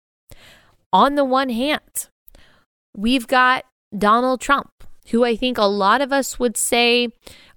[0.92, 2.08] On the one hand,
[2.96, 3.64] we've got
[3.96, 4.70] Donald Trump,
[5.10, 7.08] who I think a lot of us would say,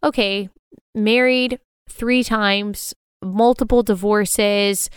[0.03, 0.49] okay,
[0.95, 4.89] married three times, multiple divorces,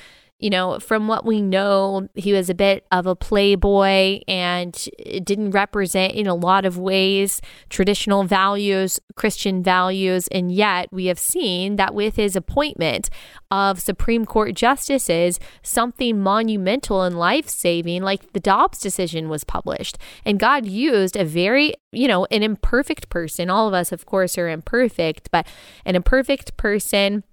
[0.44, 4.90] you know, from what we know, he was a bit of a playboy and
[5.24, 10.28] didn't represent in a lot of ways traditional values, Christian values.
[10.28, 13.08] And yet we have seen that with his appointment
[13.50, 19.96] of Supreme Court justices, something monumental and life saving, like the Dobbs decision, was published.
[20.26, 23.48] And God used a very, you know, an imperfect person.
[23.48, 25.46] All of us, of course, are imperfect, but
[25.86, 27.24] an imperfect person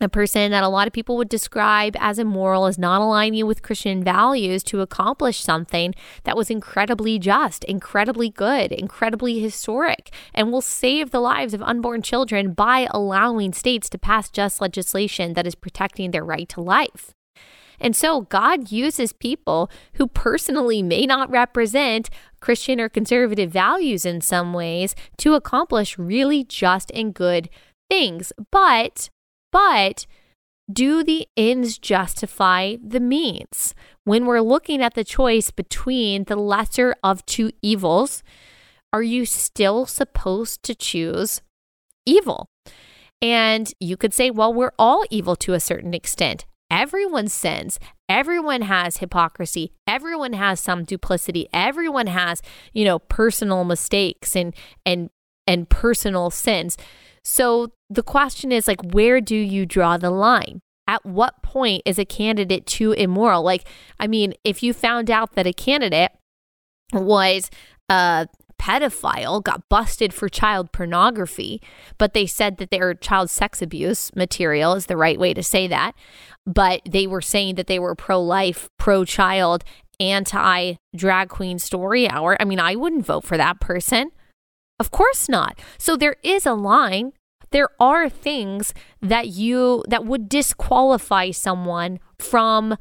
[0.00, 3.62] a person that a lot of people would describe as immoral, as not aligning with
[3.62, 10.60] Christian values to accomplish something that was incredibly just, incredibly good, incredibly historic, and will
[10.60, 15.54] save the lives of unborn children by allowing states to pass just legislation that is
[15.54, 17.14] protecting their right to life.
[17.80, 22.08] And so God uses people who personally may not represent
[22.40, 27.48] Christian or conservative values in some ways to accomplish really just and good
[27.90, 28.32] things.
[28.50, 29.10] But
[29.54, 30.06] but
[30.70, 33.72] do the ends justify the means?
[34.02, 38.24] When we're looking at the choice between the lesser of two evils,
[38.92, 41.40] are you still supposed to choose
[42.04, 42.48] evil?
[43.22, 46.46] And you could say, well, we're all evil to a certain extent.
[46.68, 47.78] Everyone sins.
[48.08, 49.72] Everyone has hypocrisy.
[49.86, 51.46] Everyone has some duplicity.
[51.52, 54.52] Everyone has, you know, personal mistakes and
[54.84, 55.10] and
[55.46, 56.76] and personal sins.
[57.24, 60.60] So the question is like, where do you draw the line?
[60.86, 63.42] At what point is a candidate too immoral?
[63.42, 63.66] Like,
[63.98, 66.12] I mean, if you found out that a candidate
[66.92, 67.50] was
[67.88, 68.28] a
[68.60, 71.62] pedophile, got busted for child pornography,
[71.98, 75.42] but they said that they were child sex abuse material, is the right way to
[75.42, 75.92] say that.
[76.46, 79.64] But they were saying that they were pro life, pro child,
[79.98, 82.36] anti drag queen story hour.
[82.40, 84.10] I mean, I wouldn't vote for that person.
[84.78, 85.58] Of course not.
[85.78, 87.12] So there is a line.
[87.50, 92.76] There are things that you that would disqualify someone from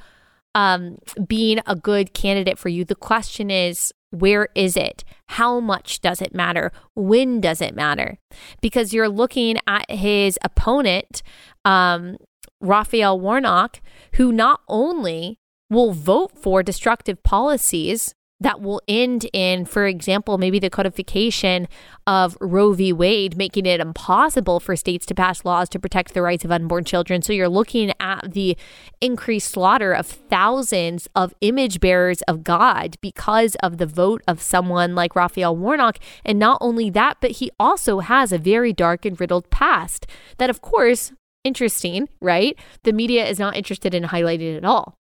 [0.55, 2.85] um, being a good candidate for you.
[2.85, 5.03] The question is, where is it?
[5.29, 6.71] How much does it matter?
[6.95, 8.19] When does it matter?
[8.61, 11.23] Because you're looking at his opponent,
[11.65, 12.17] um,
[12.61, 13.81] Raphael Warnock,
[14.13, 20.59] who not only will vote for destructive policies that will end in, for example, maybe
[20.59, 21.67] the codification
[22.05, 22.91] of Roe v.
[22.91, 26.83] Wade, making it impossible for states to pass laws to protect the rights of unborn
[26.83, 27.21] children.
[27.21, 28.57] So you're looking at the
[28.99, 34.93] increased slaughter of thousands of image bearers of God because of the vote of someone
[34.93, 35.97] like Raphael Warnock.
[36.25, 40.05] And not only that, but he also has a very dark and riddled past
[40.37, 41.13] that, of course,
[41.45, 42.57] interesting, right?
[42.83, 44.97] The media is not interested in highlighting at all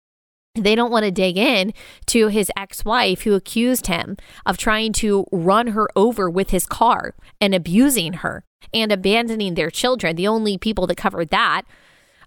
[0.56, 1.74] they don't want to dig in
[2.08, 7.14] to his ex-wife who accused him of trying to run her over with his car
[7.40, 10.16] and abusing her and abandoning their children.
[10.16, 11.64] The only people that covered that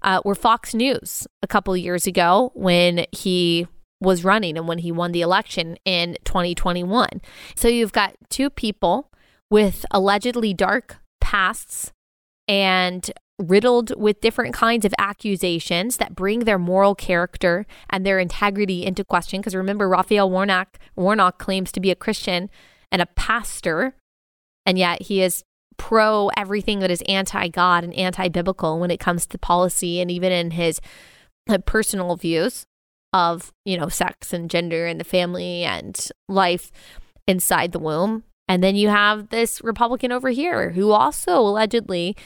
[0.03, 3.67] uh, were Fox News a couple years ago when he
[4.01, 7.21] was running and when he won the election in 2021.
[7.55, 9.11] So you've got two people
[9.51, 11.93] with allegedly dark pasts
[12.49, 13.11] and
[13.42, 19.05] riddled with different kinds of accusations that bring their moral character and their integrity into
[19.05, 19.40] question.
[19.40, 22.50] Because remember, Raphael Warnock, Warnock claims to be a Christian
[22.90, 23.94] and a pastor,
[24.64, 25.42] and yet he is
[25.76, 30.11] pro everything that is anti God and anti biblical when it comes to policy and
[30.11, 30.81] even in his
[31.48, 32.64] uh, personal views
[33.12, 36.70] of, you know, sex and gender and the family and life
[37.26, 38.24] inside the womb.
[38.48, 42.16] And then you have this Republican over here who also allegedly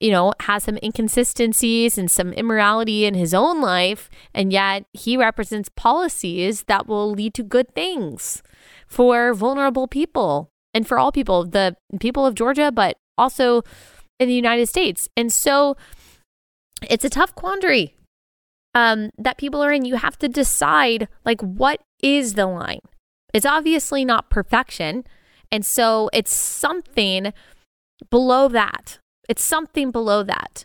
[0.00, 5.16] you know, has some inconsistencies and some immorality in his own life, and yet he
[5.16, 8.42] represents policies that will lead to good things
[8.86, 13.62] for vulnerable people and for all people, the people of Georgia, but also
[14.18, 15.08] in the United States.
[15.16, 15.76] And so
[16.88, 17.94] it's a tough quandary
[18.74, 19.84] um, that people are in.
[19.84, 22.80] You have to decide, like, what is the line?
[23.34, 25.04] It's obviously not perfection.
[25.52, 27.32] And so it's something
[28.10, 28.98] below that
[29.30, 30.64] it's something below that.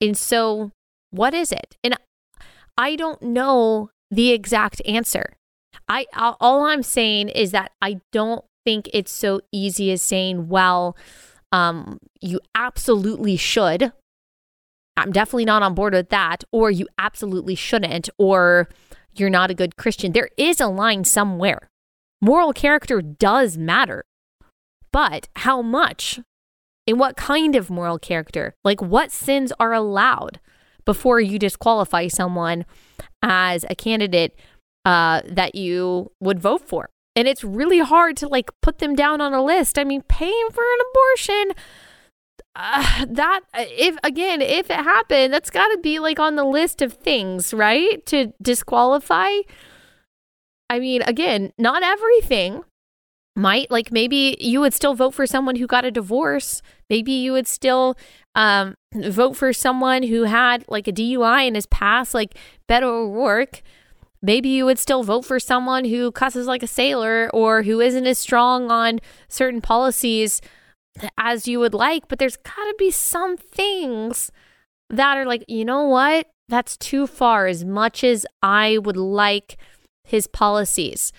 [0.00, 0.70] And so,
[1.10, 1.76] what is it?
[1.82, 1.96] And
[2.78, 5.34] I don't know the exact answer.
[5.88, 10.96] I all I'm saying is that I don't think it's so easy as saying, well,
[11.50, 13.92] um, you absolutely should.
[14.96, 18.68] I'm definitely not on board with that, or you absolutely shouldn't, or
[19.16, 20.12] you're not a good Christian.
[20.12, 21.68] There is a line somewhere.
[22.22, 24.04] Moral character does matter,
[24.92, 26.20] but how much
[26.86, 28.54] in what kind of moral character?
[28.64, 30.40] Like, what sins are allowed
[30.84, 32.64] before you disqualify someone
[33.22, 34.38] as a candidate
[34.84, 36.90] uh, that you would vote for?
[37.16, 39.78] And it's really hard to like put them down on a list.
[39.78, 41.64] I mean, paying for an abortion.
[42.56, 46.80] Uh, that if again if it happened that's got to be like on the list
[46.80, 49.28] of things right to disqualify
[50.70, 52.62] i mean again not everything
[53.36, 56.62] might like maybe you would still vote for someone who got a divorce.
[56.88, 57.96] Maybe you would still
[58.34, 62.36] um, vote for someone who had like a dui in his past like
[62.68, 63.62] beto o'rourke.
[64.22, 68.06] Maybe you would still vote for someone who cusses like a sailor or who isn't
[68.06, 70.40] as strong on certain policies
[71.18, 74.30] as you would like but there's got to be some things
[74.90, 76.28] that are like you know what?
[76.48, 79.56] That's too far as much as i would like
[80.04, 81.10] his policies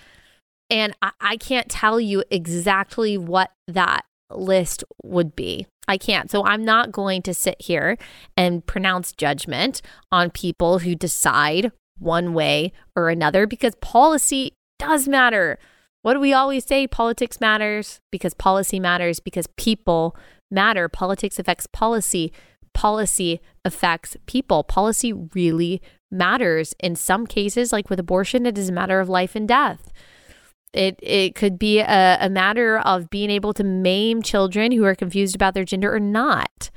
[0.69, 5.67] and I, I can't tell you exactly what that list would be.
[5.87, 6.31] I can't.
[6.31, 7.97] So I'm not going to sit here
[8.35, 15.59] and pronounce judgment on people who decide one way or another because policy does matter.
[16.01, 16.87] What do we always say?
[16.87, 20.15] Politics matters because policy matters because people
[20.51, 20.89] matter.
[20.89, 22.33] Politics affects policy.
[22.73, 24.63] Policy affects people.
[24.63, 26.75] Policy really matters.
[26.79, 29.91] In some cases, like with abortion, it is a matter of life and death.
[30.75, 34.95] It it could be a, a matter of being able to maim children who are
[34.95, 36.69] confused about their gender or not.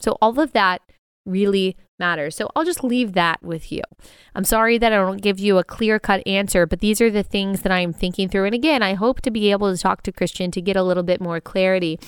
[0.00, 0.82] So all of that
[1.24, 2.34] really matters.
[2.36, 3.82] So I'll just leave that with you.
[4.34, 7.22] I'm sorry that I don't give you a clear cut answer, but these are the
[7.22, 8.46] things that I'm thinking through.
[8.46, 11.04] And again, I hope to be able to talk to Christian to get a little
[11.04, 12.00] bit more clarity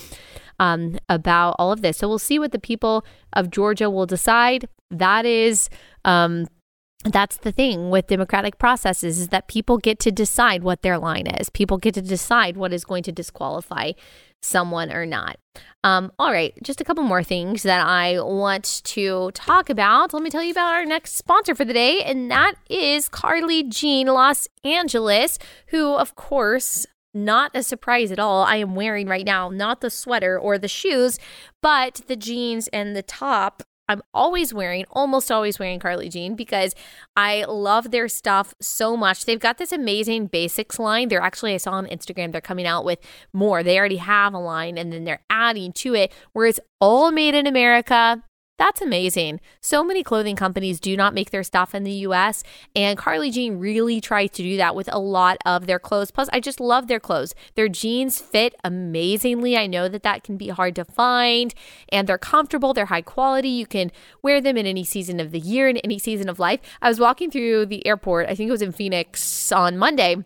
[0.59, 1.99] um, about all of this.
[1.99, 4.69] So we'll see what the people of Georgia will decide.
[4.91, 5.69] That is
[6.05, 6.47] um,
[7.05, 11.27] that's the thing with democratic processes is that people get to decide what their line
[11.27, 11.51] is.
[11.51, 13.93] People get to decide what is going to disqualify
[14.43, 15.39] someone or not.
[15.83, 20.13] Um, all right, just a couple more things that I want to talk about.
[20.13, 23.63] Let me tell you about our next sponsor for the day, and that is Carly
[23.63, 25.39] Jean Los Angeles,
[25.69, 28.45] who, of course, not a surprise at all.
[28.45, 31.19] I am wearing right now not the sweater or the shoes,
[31.63, 36.75] but the jeans and the top I'm always wearing, almost always wearing Carly Jean because
[37.17, 39.25] I love their stuff so much.
[39.25, 41.09] They've got this amazing basics line.
[41.09, 42.99] They're actually, I saw on Instagram, they're coming out with
[43.33, 43.63] more.
[43.63, 47.35] They already have a line and then they're adding to it where it's all made
[47.35, 48.23] in America.
[48.57, 49.41] That's amazing.
[49.61, 52.45] So many clothing companies do not make their stuff in the US,
[52.77, 56.13] and Carly Jean really tries to do that with a lot of their clothes.
[56.13, 57.35] Plus, I just love their clothes.
[57.57, 59.57] Their jeans fit amazingly.
[59.57, 61.53] I know that that can be hard to find,
[61.89, 63.49] and they're comfortable, they're high quality.
[63.49, 63.91] You can
[64.23, 66.61] wear them in any season of the year, in any season of life.
[66.81, 70.25] I was walking through the airport, I think it was in Phoenix on Monday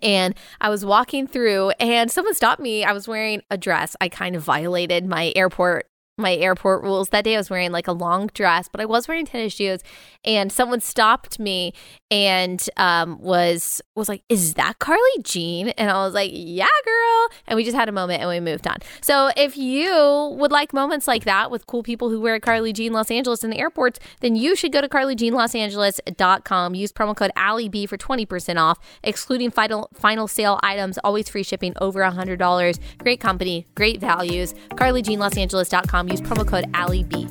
[0.00, 2.84] and I was walking through and someone stopped me.
[2.84, 3.96] I was wearing a dress.
[4.00, 5.86] I kind of violated my airport
[6.18, 7.08] my airport rules.
[7.08, 9.80] That day I was wearing like a long dress, but I was wearing tennis shoes
[10.24, 11.72] and someone stopped me
[12.10, 17.28] and um, was was like, "Is that Carly Jean?" And I was like, "Yeah, girl."
[17.46, 18.76] And we just had a moment and we moved on.
[19.00, 22.92] So if you would like moments like that with cool people who wear Carly Jean
[22.92, 26.74] Los Angeles in the airports, then you should go to carlyjeanlosangeles.com.
[26.74, 31.72] Use promo code AllieB for 20% off, excluding final final sale items, always free shipping
[31.80, 32.78] over $100.
[32.98, 34.54] Great company, great values.
[34.72, 36.01] carlyjeanlosangeles.com.
[36.02, 37.30] Um, use promo code AllieB.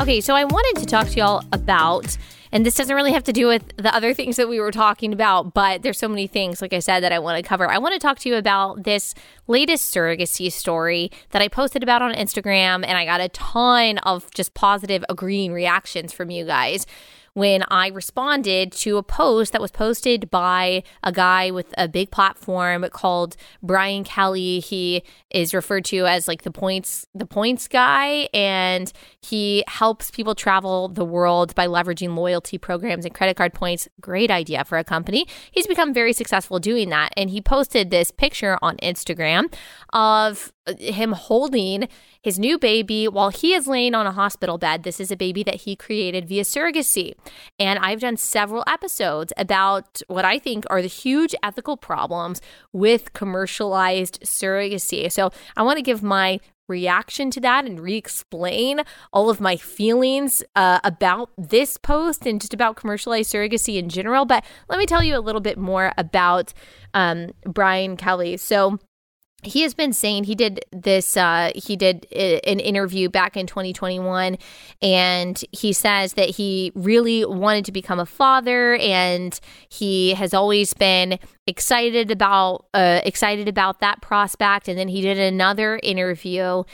[0.00, 2.16] Okay, so I wanted to talk to y'all about
[2.52, 5.12] and this doesn't really have to do with the other things that we were talking
[5.12, 7.68] about, but there's so many things, like I said, that I want to cover.
[7.68, 9.12] I want to talk to you about this
[9.48, 14.32] latest surrogacy story that I posted about on Instagram, and I got a ton of
[14.32, 16.86] just positive, agreeing reactions from you guys
[17.34, 22.10] when I responded to a post that was posted by a guy with a big
[22.10, 24.60] platform called Brian Kelly.
[24.60, 30.34] He is referred to as like the points the points guy and he helps people
[30.34, 33.88] travel the world by leveraging loyalty programs and credit card points.
[34.00, 35.26] Great idea for a company.
[35.50, 39.52] He's become very successful doing that and he posted this picture on Instagram
[39.92, 41.88] of uh, him holding
[42.24, 44.82] his new baby while he is laying on a hospital bed.
[44.82, 47.12] This is a baby that he created via surrogacy.
[47.58, 52.40] And I've done several episodes about what I think are the huge ethical problems
[52.72, 55.12] with commercialized surrogacy.
[55.12, 58.80] So I want to give my reaction to that and re explain
[59.12, 64.24] all of my feelings uh, about this post and just about commercialized surrogacy in general.
[64.24, 66.54] But let me tell you a little bit more about
[66.94, 68.38] um, Brian Kelly.
[68.38, 68.78] So,
[69.46, 74.38] he has been saying he did this uh, he did an interview back in 2021
[74.82, 80.74] and he says that he really wanted to become a father and he has always
[80.74, 84.68] been excited about uh, excited about that prospect.
[84.68, 86.64] And then he did another interview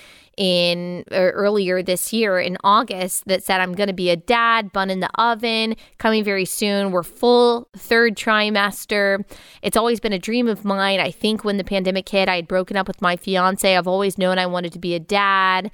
[0.41, 4.89] in earlier this year in August that said I'm going to be a dad, bun
[4.89, 6.93] in the oven, coming very soon.
[6.93, 9.23] We're full third trimester.
[9.61, 10.99] It's always been a dream of mine.
[10.99, 13.77] I think when the pandemic hit, I had broken up with my fiance.
[13.77, 15.71] I've always known I wanted to be a dad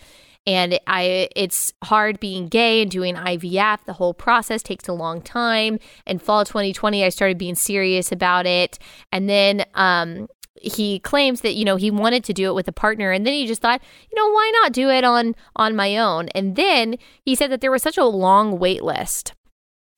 [0.46, 3.84] and I it's hard being gay and doing IVF.
[3.84, 5.78] The whole process takes a long time.
[6.06, 8.78] In fall 2020, I started being serious about it,
[9.10, 10.28] and then um,
[10.60, 13.32] he claims that you know he wanted to do it with a partner and then
[13.32, 13.80] he just thought
[14.10, 17.60] you know why not do it on on my own and then he said that
[17.60, 19.34] there was such a long wait list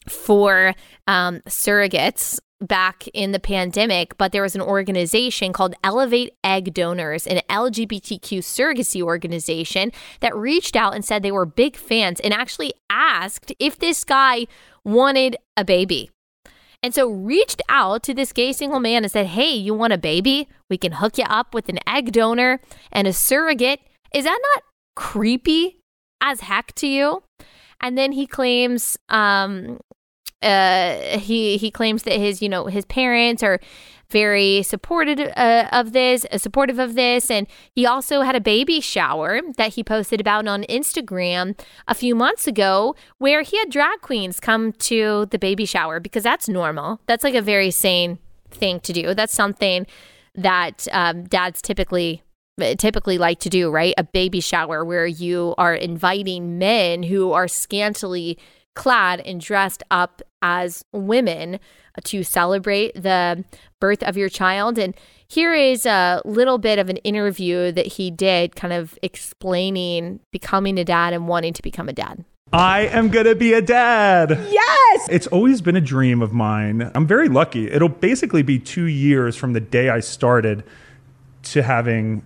[0.08, 0.74] for
[1.06, 7.26] um, surrogates back in the pandemic, but there was an organization called Elevate Egg Donors,
[7.26, 12.72] an LGBTQ surrogacy organization that reached out and said they were big fans and actually
[12.90, 14.46] asked if this guy
[14.84, 16.10] wanted a baby.
[16.82, 19.98] And so reached out to this gay single man and said, Hey, you want a
[19.98, 20.48] baby?
[20.70, 22.60] We can hook you up with an egg donor
[22.92, 23.80] and a surrogate.
[24.14, 24.62] Is that not
[24.94, 25.80] creepy
[26.20, 27.22] as heck to you?
[27.80, 29.78] And then he claims um,
[30.42, 33.60] uh, he he claims that his you know his parents are
[34.10, 38.80] very supportive uh, of this, uh, supportive of this, and he also had a baby
[38.80, 44.00] shower that he posted about on Instagram a few months ago, where he had drag
[44.00, 47.00] queens come to the baby shower because that's normal.
[47.06, 48.18] That's like a very sane
[48.50, 49.14] thing to do.
[49.14, 49.86] That's something
[50.34, 52.22] that um, dads typically
[52.78, 53.94] typically like to do, right?
[53.98, 58.36] A baby shower where you are inviting men who are scantily
[58.74, 63.44] clad and dressed up as women uh, to celebrate the
[63.80, 64.78] birth of your child.
[64.78, 64.94] And
[65.26, 70.78] here is a little bit of an interview that he did, kind of explaining becoming
[70.78, 72.24] a dad and wanting to become a dad.
[72.52, 74.30] I am gonna be a dad.
[74.30, 75.08] Yes!
[75.10, 76.90] It's always been a dream of mine.
[76.94, 77.70] I'm very lucky.
[77.70, 80.64] It'll basically be two years from the day I started
[81.42, 82.22] to having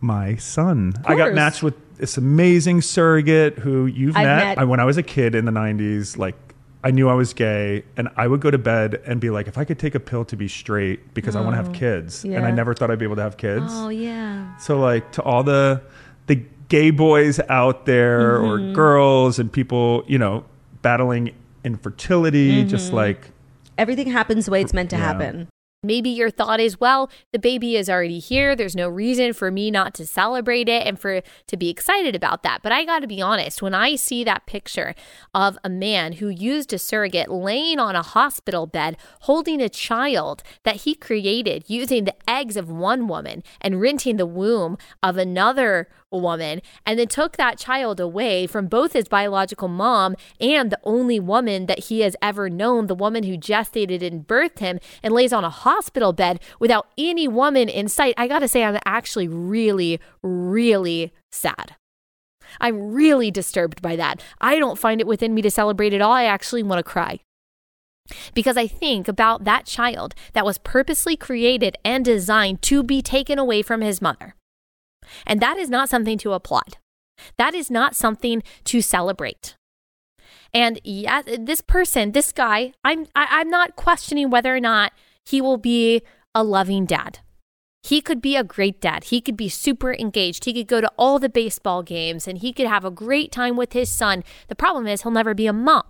[0.00, 0.94] my son.
[1.04, 4.24] I got matched with this amazing surrogate who you've met.
[4.24, 4.58] met.
[4.58, 6.36] I, when I was a kid in the 90s, like
[6.84, 9.58] I knew I was gay and I would go to bed and be like, if
[9.58, 12.24] I could take a pill to be straight because I want to have kids.
[12.24, 13.64] And I Oh, never thought I'd be able to have kids.
[13.68, 14.56] Oh, yeah.
[14.58, 15.82] So like to all the
[16.28, 18.72] the gay boys out there or Mm-hmm.
[18.74, 20.44] girls and people, you know,
[20.82, 22.68] battling infertility, Mm-hmm.
[22.68, 23.30] just like
[23.76, 25.02] Everything happens the way it's meant to Yeah.
[25.04, 25.48] happen.
[25.84, 28.56] Maybe your thought is, well, the baby is already here.
[28.56, 32.42] There's no reason for me not to celebrate it and for to be excited about
[32.42, 32.62] that.
[32.64, 34.96] But I got to be honest, when I see that picture
[35.32, 40.42] of a man who used a surrogate laying on a hospital bed holding a child
[40.64, 45.88] that he created using the eggs of one woman and renting the womb of another
[46.10, 51.20] woman and then took that child away from both his biological mom and the only
[51.20, 55.32] woman that he has ever known, the woman who gestated and birthed him, and lays
[55.32, 58.14] on a hospital bed without any woman in sight.
[58.16, 61.74] I gotta say, I'm actually really, really sad.
[62.60, 64.22] I'm really disturbed by that.
[64.40, 66.12] I don't find it within me to celebrate at all.
[66.12, 67.20] I actually want to cry.
[68.32, 73.38] Because I think about that child that was purposely created and designed to be taken
[73.38, 74.34] away from his mother.
[75.26, 76.78] And that is not something to applaud.
[77.36, 79.56] That is not something to celebrate.
[80.54, 84.92] And yeah, this person, this guy, I'm I, I'm not questioning whether or not
[85.26, 86.02] he will be
[86.34, 87.20] a loving dad.
[87.82, 89.04] He could be a great dad.
[89.04, 90.44] He could be super engaged.
[90.44, 93.56] He could go to all the baseball games and he could have a great time
[93.56, 94.24] with his son.
[94.48, 95.84] The problem is he'll never be a mom.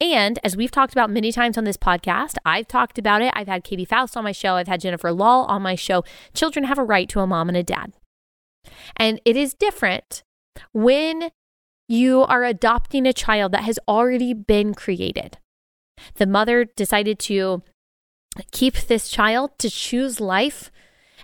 [0.00, 3.32] And as we've talked about many times on this podcast, I've talked about it.
[3.34, 4.54] I've had Katie Faust on my show.
[4.54, 6.04] I've had Jennifer Lahl on my show.
[6.34, 7.92] Children have a right to a mom and a dad.
[8.96, 10.22] And it is different
[10.72, 11.30] when
[11.88, 15.38] you are adopting a child that has already been created.
[16.16, 17.62] The mother decided to
[18.50, 20.70] keep this child, to choose life,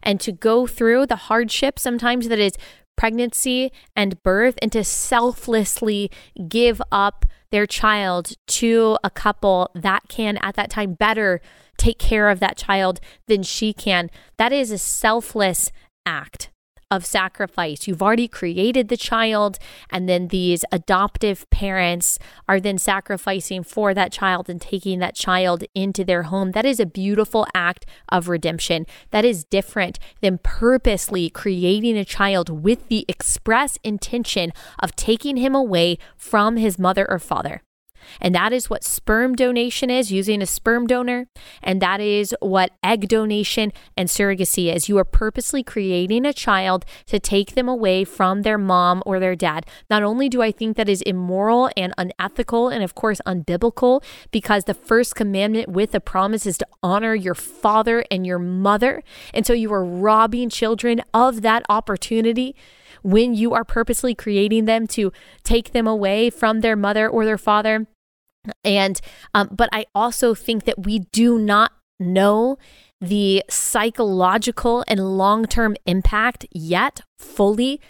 [0.03, 2.55] and to go through the hardship sometimes that is
[2.97, 6.11] pregnancy and birth, and to selflessly
[6.49, 11.41] give up their child to a couple that can, at that time, better
[11.77, 14.11] take care of that child than she can.
[14.39, 15.73] That is a selfless
[16.07, 16.52] act
[16.93, 17.89] of sacrifice.
[17.89, 24.13] You've already created the child, and then these adoptive parents are then sacrificing for that
[24.13, 26.53] child and taking that child into their home.
[26.53, 28.85] That is a beautiful act of redemption.
[29.11, 35.55] That is different than purposely creating a child with the express intention of taking him
[35.55, 37.63] away from his mother or father.
[38.21, 41.27] And that is what sperm donation is using a sperm donor.
[41.63, 44.89] And that is what egg donation and surrogacy is.
[44.89, 49.37] You are purposely creating a child to take them away from their mom or their
[49.37, 49.67] dad.
[49.91, 54.65] Not only do I think that is immoral and unethical and, of course, unbiblical, because
[54.65, 59.03] the first commandment with a promise is to honor your father and your mother.
[59.35, 62.55] And so you are robbing children of that opportunity
[63.03, 67.39] when you are purposely creating them to take them away from their mother or their
[67.39, 67.87] father.
[68.65, 69.01] And,
[69.35, 72.59] um, but I also think that we do not know
[73.01, 77.81] the psychological and long term impact yet fully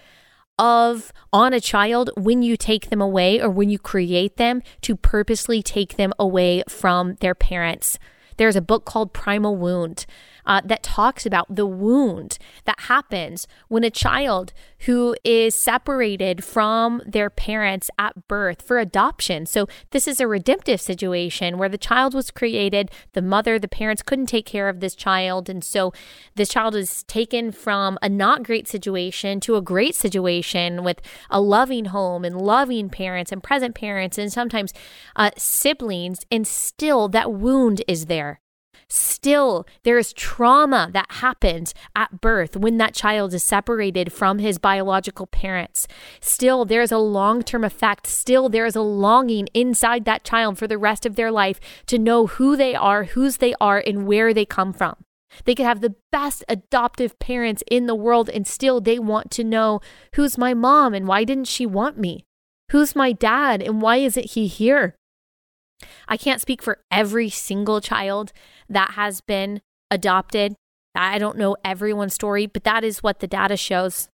[0.59, 4.97] of on a child when you take them away or when you create them to
[4.97, 7.99] purposely take them away from their parents.
[8.37, 10.07] There's a book called Primal Wound
[10.47, 17.01] uh, that talks about the wound that happens when a child who is separated from
[17.07, 19.47] their parents at birth for adoption.
[19.47, 24.03] So, this is a redemptive situation where the child was created, the mother, the parents
[24.03, 25.49] couldn't take care of this child.
[25.49, 25.93] And so,
[26.35, 31.41] this child is taken from a not great situation to a great situation with a
[31.41, 34.73] loving home and loving parents and present parents and sometimes
[35.17, 36.21] uh, siblings.
[36.31, 38.42] And still, that wound is there.
[38.95, 44.59] Still, there is trauma that happens at birth when that child is separated from his
[44.59, 45.89] biological parents.
[46.21, 48.07] Still, there is a long term effect.
[48.07, 51.99] Still, there is a longing inside that child for the rest of their life to
[51.99, 54.97] know who they are, whose they are, and where they come from.
[55.47, 59.43] They could have the best adoptive parents in the world, and still they want to
[59.43, 59.81] know
[60.17, 62.27] who's my mom and why didn't she want me?
[62.73, 64.97] Who's my dad and why isn't he here?
[66.09, 68.33] I can't speak for every single child
[68.69, 69.61] that has been
[69.91, 70.55] adopted.
[70.95, 74.09] I don't know everyone's story, but that is what the data shows.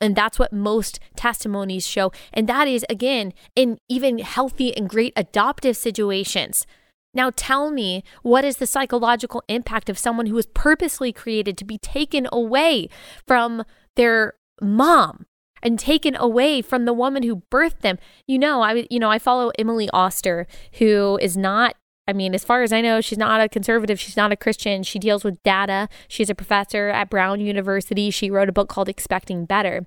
[0.00, 2.10] And that's what most testimonies show.
[2.32, 6.66] And that is, again, in even healthy and great adoptive situations.
[7.12, 11.64] Now, tell me what is the psychological impact of someone who was purposely created to
[11.64, 12.88] be taken away
[13.26, 13.64] from
[13.96, 15.26] their mom
[15.62, 17.98] and taken away from the woman who birthed them.
[18.26, 21.76] You know, I you know, I follow Emily Oster, who is not
[22.10, 24.00] I mean, as far as I know, she's not a conservative.
[24.00, 24.82] She's not a Christian.
[24.82, 25.88] She deals with data.
[26.08, 28.10] She's a professor at Brown University.
[28.10, 29.86] She wrote a book called Expecting Better.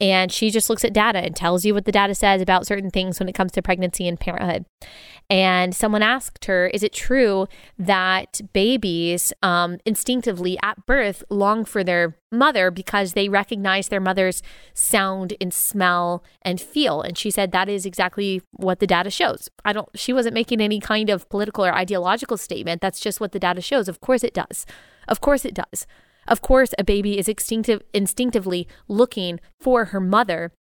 [0.00, 2.90] And she just looks at data and tells you what the data says about certain
[2.90, 4.66] things when it comes to pregnancy and parenthood.
[5.30, 7.46] And someone asked her, Is it true
[7.78, 14.42] that babies um, instinctively at birth long for their mother because they recognize their mother's
[14.74, 17.00] sound and smell and feel?
[17.00, 19.48] And she said, That is exactly what the data shows.
[19.64, 22.80] I don't, she wasn't making any kind of political or ideological statement.
[22.80, 23.88] That's just what the data shows.
[23.88, 24.66] Of course it does.
[25.08, 25.86] Of course it does.
[26.26, 30.52] Of course, a baby is instinctive, instinctively looking for her mother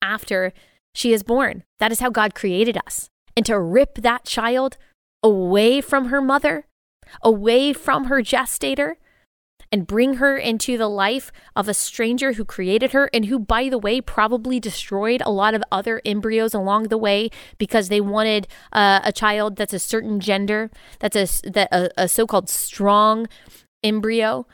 [0.00, 0.52] after
[0.94, 1.64] she is born.
[1.80, 4.76] That is how God created us and to rip that child
[5.22, 6.66] away from her mother,
[7.22, 8.96] away from her gestator,
[9.76, 13.68] and bring her into the life of a stranger who created her and who, by
[13.68, 18.48] the way, probably destroyed a lot of other embryos along the way because they wanted
[18.72, 23.26] uh, a child that's a certain gender, that's a, that, a, a so called strong
[23.84, 24.46] embryo.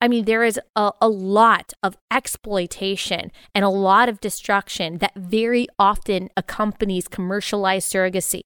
[0.00, 5.16] I mean, there is a, a lot of exploitation and a lot of destruction that
[5.16, 8.42] very often accompanies commercialized surrogacy.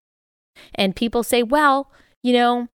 [0.75, 2.69] And people say, well, you know,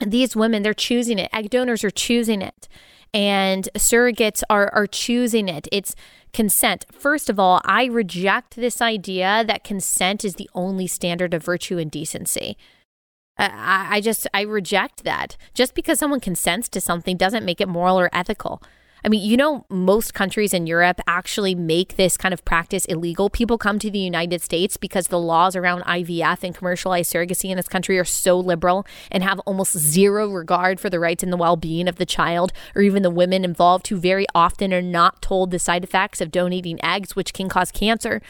[0.00, 1.30] these women, they're choosing it.
[1.32, 2.68] Egg donors are choosing it.
[3.14, 5.68] And surrogates are, are choosing it.
[5.70, 5.94] It's
[6.32, 6.86] consent.
[6.92, 11.78] First of all, I reject this idea that consent is the only standard of virtue
[11.78, 12.56] and decency.
[13.36, 15.36] I, I just, I reject that.
[15.52, 18.62] Just because someone consents to something doesn't make it moral or ethical.
[19.04, 23.28] I mean, you know, most countries in Europe actually make this kind of practice illegal.
[23.28, 27.56] People come to the United States because the laws around IVF and commercialized surrogacy in
[27.56, 31.36] this country are so liberal and have almost zero regard for the rights and the
[31.36, 35.20] well being of the child or even the women involved who very often are not
[35.20, 38.22] told the side effects of donating eggs, which can cause cancer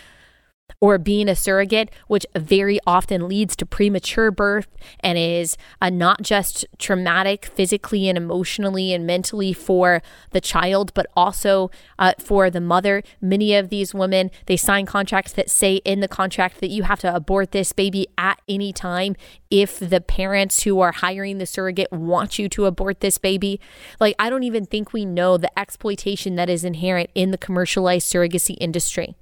[0.80, 4.68] or being a surrogate, which very often leads to premature birth
[5.00, 11.06] and is uh, not just traumatic physically and emotionally and mentally for the child, but
[11.16, 13.02] also uh, for the mother.
[13.20, 17.00] Many of these women, they sign contracts that say in the contract that you have
[17.00, 19.16] to abort this baby at any time
[19.50, 23.60] if the parents who are hiring the surrogate want you to abort this baby.
[24.00, 28.10] Like, I don't even think we know the exploitation that is inherent in the commercialized
[28.10, 29.14] surrogacy industry.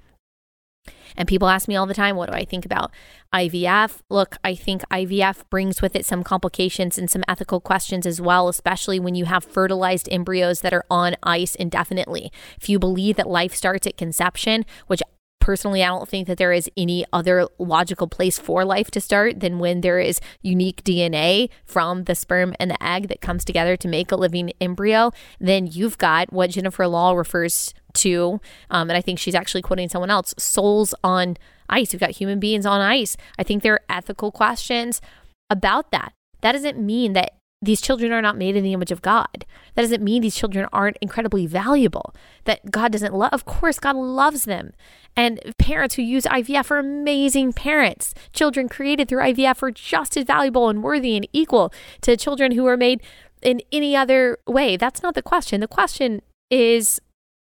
[1.21, 2.91] And people ask me all the time, what do I think about
[3.35, 3.99] IVF?
[4.09, 8.49] Look, I think IVF brings with it some complications and some ethical questions as well,
[8.49, 12.33] especially when you have fertilized embryos that are on ice indefinitely.
[12.59, 15.03] If you believe that life starts at conception, which
[15.41, 19.41] personally, I don't think that there is any other logical place for life to start
[19.41, 23.77] than when there is unique DNA from the sperm and the egg that comes together
[23.77, 25.13] to make a living embryo.
[25.39, 29.89] Then you've got what Jennifer Lahl refers to, um, and I think she's actually quoting
[29.89, 31.37] someone else souls on
[31.69, 31.93] ice.
[31.93, 33.17] We've got human beings on ice.
[33.39, 35.01] I think there are ethical questions
[35.49, 36.13] about that.
[36.43, 39.45] That doesn't mean that these children are not made in the image of God.
[39.75, 42.15] That doesn't mean these children aren't incredibly valuable,
[42.45, 43.33] that God doesn't love.
[43.33, 44.73] Of course, God loves them.
[45.15, 48.15] And parents who use IVF are amazing parents.
[48.33, 52.67] Children created through IVF are just as valuable and worthy and equal to children who
[52.67, 53.03] are made
[53.43, 54.79] in any other way.
[54.79, 55.61] That's not the question.
[55.61, 56.99] The question is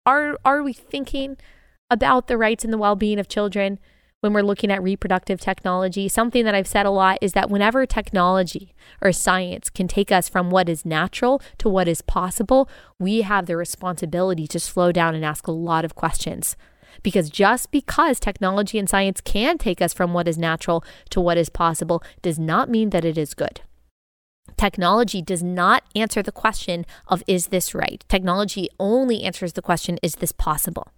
[0.08, 1.36] are are we thinking
[1.90, 3.78] about the rights and the well-being of children?
[4.20, 7.86] when we're looking at reproductive technology, something that I've said a lot is that whenever
[7.86, 13.22] technology or science can take us from what is natural to what is possible, we
[13.22, 16.56] have the responsibility to slow down and ask a lot of questions.
[17.04, 21.38] Because just because technology and science can take us from what is natural to what
[21.38, 23.60] is possible does not mean that it is good.
[24.58, 28.04] Technology does not answer the question of is this right?
[28.08, 30.88] Technology only answers the question is this possible?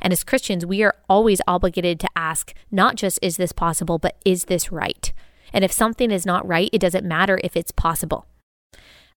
[0.00, 4.16] And as Christians, we are always obligated to ask not just, is this possible, but
[4.24, 5.12] is this right?
[5.52, 8.26] And if something is not right, it doesn't matter if it's possible.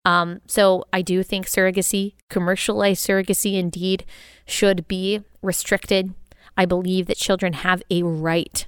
[0.05, 4.05] Um, so I do think surrogacy, commercialized surrogacy, indeed
[4.47, 6.15] should be restricted.
[6.57, 8.67] I believe that children have a right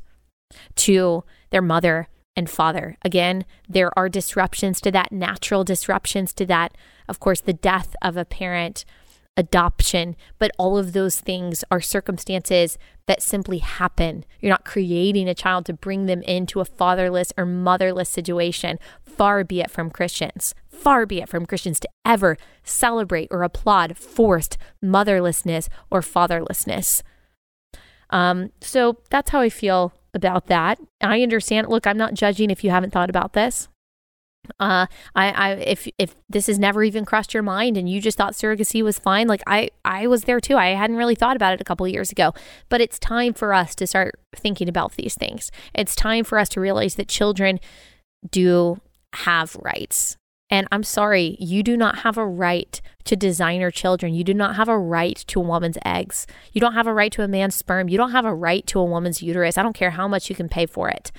[0.77, 2.97] to their mother and father.
[3.03, 6.77] Again, there are disruptions to that, natural disruptions to that.
[7.09, 8.85] Of course, the death of a parent
[9.37, 14.25] adoption, but all of those things are circumstances that simply happen.
[14.41, 18.79] You're not creating a child to bring them into a fatherless or motherless situation.
[19.03, 23.97] Far be it from Christians, far be it from Christians to ever celebrate or applaud
[23.97, 27.03] forced motherlessness or fatherlessness.
[28.11, 30.79] Um, so that's how I feel about that.
[31.01, 31.69] I understand.
[31.69, 33.69] Look, I'm not judging if you haven't thought about this.
[34.59, 38.17] uh, I, I, if if this has never even crossed your mind and you just
[38.19, 40.57] thought surrogacy was fine, like I, I was there too.
[40.57, 42.33] I hadn't really thought about it a couple years ago,
[42.69, 45.51] but it's time for us to start thinking about these things.
[45.75, 47.61] It's time for us to realize that children
[48.31, 48.81] do
[49.15, 50.17] have rights.
[50.51, 54.15] And I'm sorry, you do not have a right to designer children.
[54.15, 56.27] You do not have a right to a woman's eggs.
[56.53, 57.89] You don't have a right to a man's sperm.
[57.89, 59.57] You don't have a right to a woman's uterus.
[59.57, 61.13] I don't care how much you can pay for it.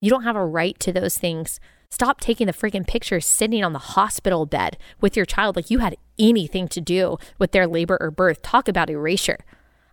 [0.00, 1.60] You don't have a right to those things.
[1.88, 5.78] Stop taking the freaking pictures sitting on the hospital bed with your child like you
[5.78, 8.42] had anything to do with their labor or birth.
[8.42, 9.38] Talk about erasure.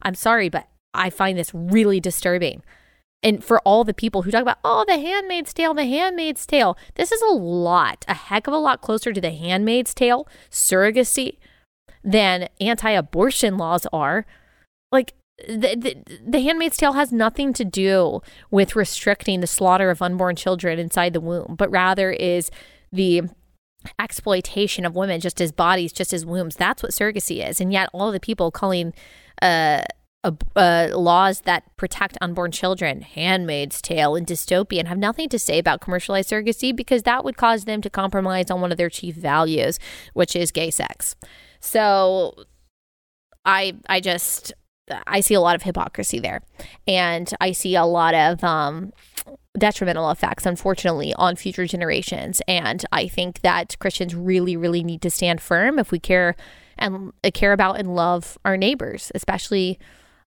[0.02, 2.64] I'm sorry, but I find this really disturbing.
[3.24, 6.78] And for all the people who talk about, oh, the handmaid's tale, the handmaid's tale,
[6.96, 11.38] this is a lot, a heck of a lot closer to the handmaid's tale, surrogacy,
[12.04, 14.26] than anti abortion laws are.
[14.92, 15.14] Like,
[15.48, 20.36] the, the, the Handmaid's Tale has nothing to do with restricting the slaughter of unborn
[20.36, 22.52] children inside the womb, but rather is
[22.92, 23.24] the
[23.98, 26.56] exploitation of women just as bodies, just as wombs.
[26.56, 27.60] That's what surrogacy is.
[27.60, 28.94] And yet, all the people calling
[29.42, 29.84] uh,
[30.24, 35.58] uh, uh, laws that protect unborn children, Handmaid's Tale, and dystopian have nothing to say
[35.58, 39.16] about commercialized surrogacy because that would cause them to compromise on one of their chief
[39.16, 39.80] values,
[40.14, 41.16] which is gay sex.
[41.60, 42.36] So,
[43.46, 44.54] I I just
[45.08, 46.42] I see a lot of hypocrisy there,
[46.88, 48.94] and I see a lot of um,
[49.58, 52.42] detrimental effects, unfortunately, on future generations.
[52.48, 56.36] And I think that Christians really, really need to stand firm if we care
[56.78, 59.80] and uh, care about and love our neighbors, especially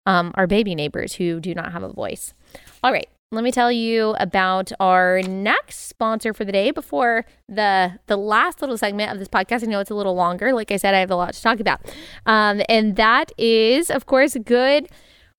[0.06, 2.34] um, our baby neighbors who do not have a voice.
[2.82, 7.98] All right, let me tell you about our next sponsor for the day before the
[8.06, 9.64] the last little segment of this podcast.
[9.64, 10.52] I know it's a little longer.
[10.52, 11.80] Like I said, I have a lot to talk about,
[12.26, 14.88] um, and that is, of course, good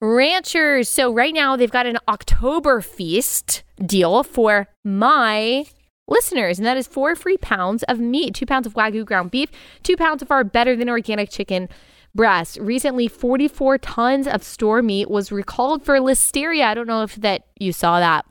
[0.01, 0.89] ranchers.
[0.89, 5.65] So right now they've got an October feast deal for my
[6.07, 9.49] listeners, and that is four free pounds of meat, two pounds of wagyu ground beef,
[9.83, 11.69] two pounds of our better than organic chicken
[12.15, 12.57] breast.
[12.59, 16.63] Recently, 44 tons of store meat was recalled for listeria.
[16.63, 18.25] I don't know if that you saw that.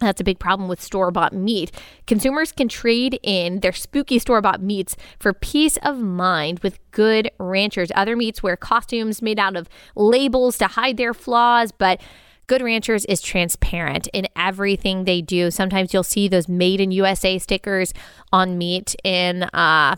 [0.00, 1.72] That's a big problem with store bought meat.
[2.06, 7.30] Consumers can trade in their spooky store bought meats for peace of mind with good
[7.38, 7.90] ranchers.
[7.94, 12.00] Other meats wear costumes made out of labels to hide their flaws, but
[12.48, 15.50] Good Ranchers is transparent in everything they do.
[15.50, 17.92] Sometimes you'll see those made in USA stickers
[18.32, 19.96] on meat in uh,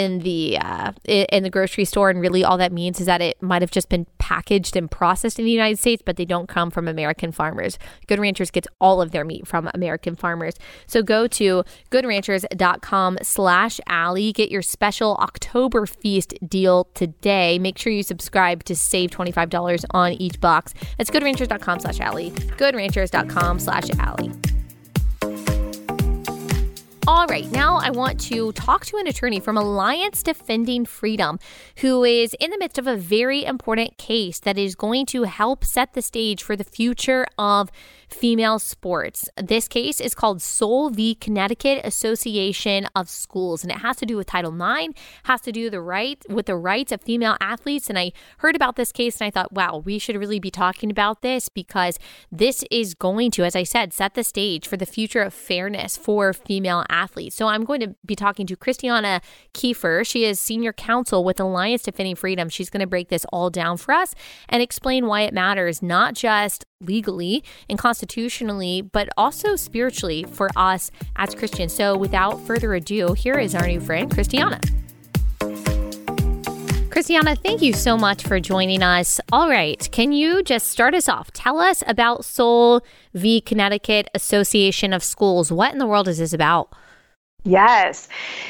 [0.00, 3.40] in the uh, in the grocery store, and really all that means is that it
[3.42, 6.70] might have just been packaged and processed in the United States, but they don't come
[6.70, 7.78] from American farmers.
[8.06, 10.54] Good Ranchers gets all of their meat from American farmers.
[10.86, 14.32] So go to goodranchers.com/slash Allie.
[14.32, 17.58] Get your special October feast deal today.
[17.58, 20.74] Make sure you subscribe to save twenty five dollars on each box.
[20.98, 22.32] That's goodranchers.com/slash Allie.
[27.10, 31.40] All right, now I want to talk to an attorney from Alliance Defending Freedom
[31.78, 35.64] who is in the midst of a very important case that is going to help
[35.64, 37.72] set the stage for the future of
[38.12, 39.28] female sports.
[39.36, 41.14] This case is called Soule v.
[41.14, 44.94] Connecticut Association of Schools, and it has to do with Title IX,
[45.24, 47.88] has to do the right with the rights of female athletes.
[47.88, 50.90] And I heard about this case and I thought, wow, we should really be talking
[50.90, 51.98] about this because
[52.30, 55.96] this is going to, as I said, set the stage for the future of fairness
[55.96, 57.36] for female athletes.
[57.36, 59.20] So I'm going to be talking to Christiana
[59.54, 60.06] Kiefer.
[60.06, 62.48] She is senior counsel with Alliance Defending Freedom.
[62.48, 64.14] She's going to break this all down for us
[64.48, 70.90] and explain why it matters, not just legally and constitutionally, but also spiritually for us
[71.16, 71.72] as Christians.
[71.72, 74.60] So, without further ado, here is our new friend, Christiana.
[76.90, 79.20] Christiana, thank you so much for joining us.
[79.32, 81.30] All right, can you just start us off?
[81.30, 83.40] Tell us about Soule v.
[83.40, 85.52] Connecticut Association of Schools.
[85.52, 86.74] What in the world is this about?
[87.44, 88.06] Yes.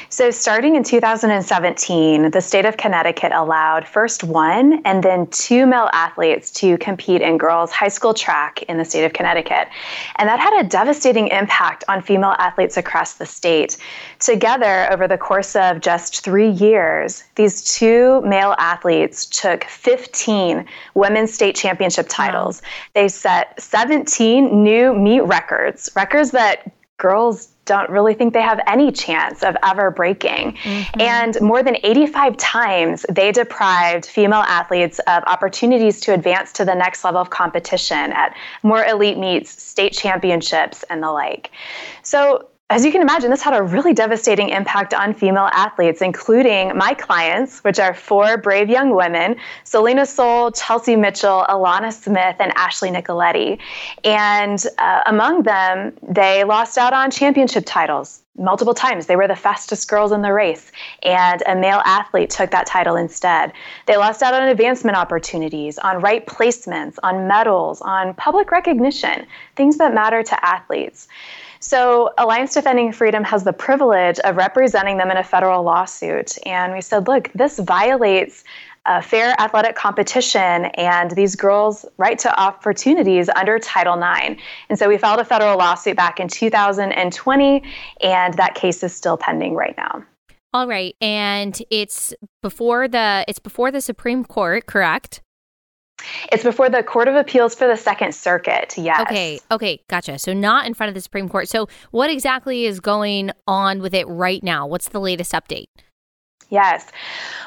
[0.09, 5.89] So, starting in 2017, the state of Connecticut allowed first one and then two male
[5.93, 9.69] athletes to compete in girls' high school track in the state of Connecticut.
[10.17, 13.77] And that had a devastating impact on female athletes across the state.
[14.19, 20.65] Together, over the course of just three years, these two male athletes took 15
[20.95, 22.61] women's state championship titles.
[22.61, 22.67] Wow.
[22.95, 28.91] They set 17 new meet records, records that girls don't really think they have any
[28.91, 30.53] chance of ever breaking.
[30.63, 31.01] Mm-hmm.
[31.01, 36.75] And more than 85 times, they deprived female athletes of opportunities to advance to the
[36.75, 41.51] next level of competition at more elite meets, state championships, and the like.
[42.03, 46.75] So, as you can imagine, this had a really devastating impact on female athletes, including
[46.77, 52.53] my clients, which are four brave young women Selina Soule, Chelsea Mitchell, Alanna Smith, and
[52.55, 53.59] Ashley Nicoletti.
[54.05, 59.07] And uh, among them, they lost out on championship titles multiple times.
[59.07, 60.71] They were the fastest girls in the race,
[61.03, 63.51] and a male athlete took that title instead.
[63.85, 69.77] They lost out on advancement opportunities, on right placements, on medals, on public recognition, things
[69.77, 71.09] that matter to athletes.
[71.61, 76.37] So, Alliance Defending Freedom has the privilege of representing them in a federal lawsuit.
[76.45, 78.43] And we said, look, this violates
[79.03, 84.41] fair athletic competition and these girls' right to opportunities under Title IX.
[84.69, 87.63] And so we filed a federal lawsuit back in 2020,
[88.03, 90.03] and that case is still pending right now.
[90.53, 95.21] All right, and it's before the it's before the Supreme Court, correct?
[96.31, 98.73] It's before the Court of Appeals for the Second Circuit.
[98.77, 99.01] Yes.
[99.01, 99.39] Okay.
[99.51, 99.81] Okay.
[99.87, 100.19] Gotcha.
[100.19, 101.47] So not in front of the Supreme Court.
[101.49, 104.67] So what exactly is going on with it right now?
[104.67, 105.67] What's the latest update?
[106.51, 106.91] Yes.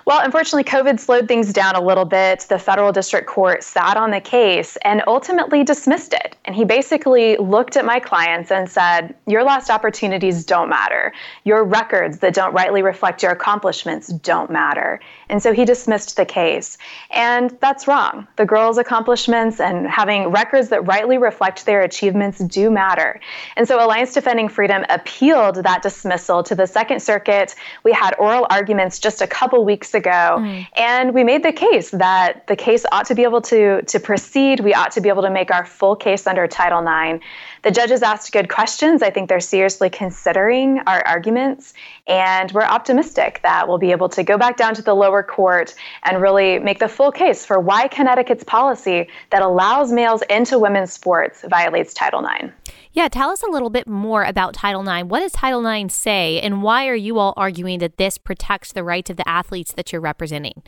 [0.06, 2.46] Well, unfortunately, COVID slowed things down a little bit.
[2.48, 6.36] The federal district court sat on the case and ultimately dismissed it.
[6.46, 11.12] And he basically looked at my clients and said, Your lost opportunities don't matter.
[11.44, 15.00] Your records that don't rightly reflect your accomplishments don't matter.
[15.34, 16.78] And so he dismissed the case.
[17.10, 18.28] And that's wrong.
[18.36, 23.18] The girls' accomplishments and having records that rightly reflect their achievements do matter.
[23.56, 27.56] And so Alliance Defending Freedom appealed that dismissal to the Second Circuit.
[27.82, 30.68] We had oral arguments just a couple weeks ago, mm.
[30.76, 34.60] and we made the case that the case ought to be able to, to proceed.
[34.60, 37.24] We ought to be able to make our full case under Title IX
[37.64, 39.02] the judges asked good questions.
[39.02, 41.72] I think they're seriously considering our arguments,
[42.06, 45.74] and we're optimistic that we'll be able to go back down to the lower court
[46.04, 50.92] and really make the full case for why Connecticut's policy that allows males into women's
[50.92, 52.52] sports violates Title IX.
[52.92, 55.08] Yeah, tell us a little bit more about Title IX.
[55.08, 58.84] What does Title IX say, and why are you all arguing that this protects the
[58.84, 60.62] rights of the athletes that you're representing?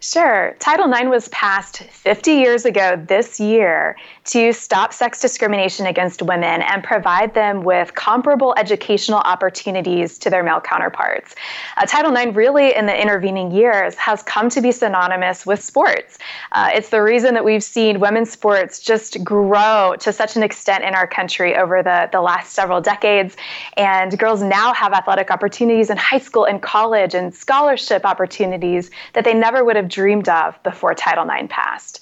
[0.00, 0.54] Sure.
[0.58, 3.96] Title IX was passed 50 years ago this year
[4.26, 10.42] to stop sex discrimination against women and provide them with comparable educational opportunities to their
[10.42, 11.34] male counterparts.
[11.76, 16.18] Uh, Title IX, really, in the intervening years, has come to be synonymous with sports.
[16.52, 20.84] Uh, it's the reason that we've seen women's sports just grow to such an extent
[20.84, 23.36] in our country over the, the last several decades.
[23.76, 29.24] And girls now have athletic opportunities in high school and college and scholarship opportunities that
[29.24, 32.00] they never would have dreamed of before Title IX passed.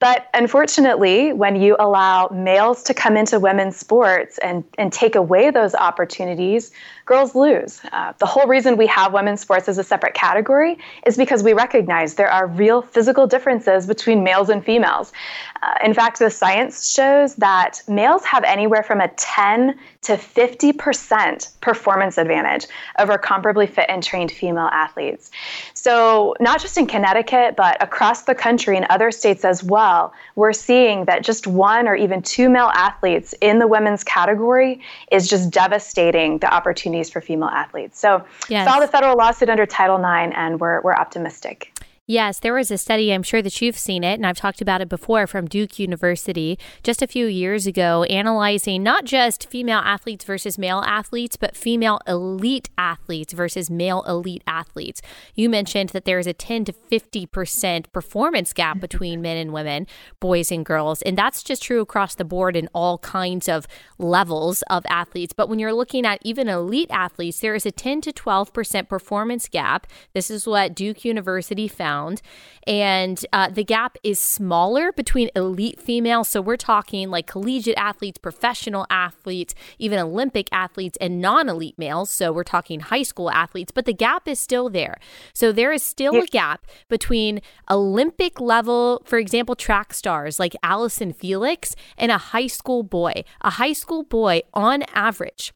[0.00, 5.50] But unfortunately, when you allow males to come into women's sports and, and take away
[5.50, 6.72] those opportunities,
[7.10, 7.80] girls lose.
[7.90, 11.52] Uh, the whole reason we have women's sports as a separate category is because we
[11.52, 15.12] recognize there are real physical differences between males and females.
[15.60, 21.60] Uh, in fact, the science shows that males have anywhere from a 10 to 50%
[21.60, 22.66] performance advantage
[22.98, 25.30] over comparably fit and trained female athletes.
[25.74, 30.54] So, not just in Connecticut, but across the country and other states as well, we're
[30.54, 34.80] seeing that just one or even two male athletes in the women's category
[35.12, 36.52] is just devastating the
[37.00, 37.98] opportunities for female athletes.
[37.98, 38.68] So, yes.
[38.68, 41.72] filed a federal lawsuit under Title IX, and we're, we're optimistic.
[42.10, 44.80] Yes, there was a study, I'm sure that you've seen it, and I've talked about
[44.80, 50.24] it before from Duke University just a few years ago, analyzing not just female athletes
[50.24, 55.00] versus male athletes, but female elite athletes versus male elite athletes.
[55.36, 58.80] You mentioned that there is a 10 to 50% performance gap mm-hmm.
[58.80, 59.86] between men and women,
[60.18, 64.62] boys and girls, and that's just true across the board in all kinds of levels
[64.62, 65.32] of athletes.
[65.32, 69.46] But when you're looking at even elite athletes, there is a 10 to 12% performance
[69.46, 69.86] gap.
[70.12, 72.22] This is what Duke University found pound.
[72.66, 76.28] And uh, the gap is smaller between elite females.
[76.28, 82.10] So we're talking like collegiate athletes, professional athletes, even Olympic athletes, and non elite males.
[82.10, 84.98] So we're talking high school athletes, but the gap is still there.
[85.32, 87.40] So there is still a gap between
[87.70, 93.24] Olympic level, for example, track stars like Allyson Felix and a high school boy.
[93.40, 95.52] A high school boy, on average,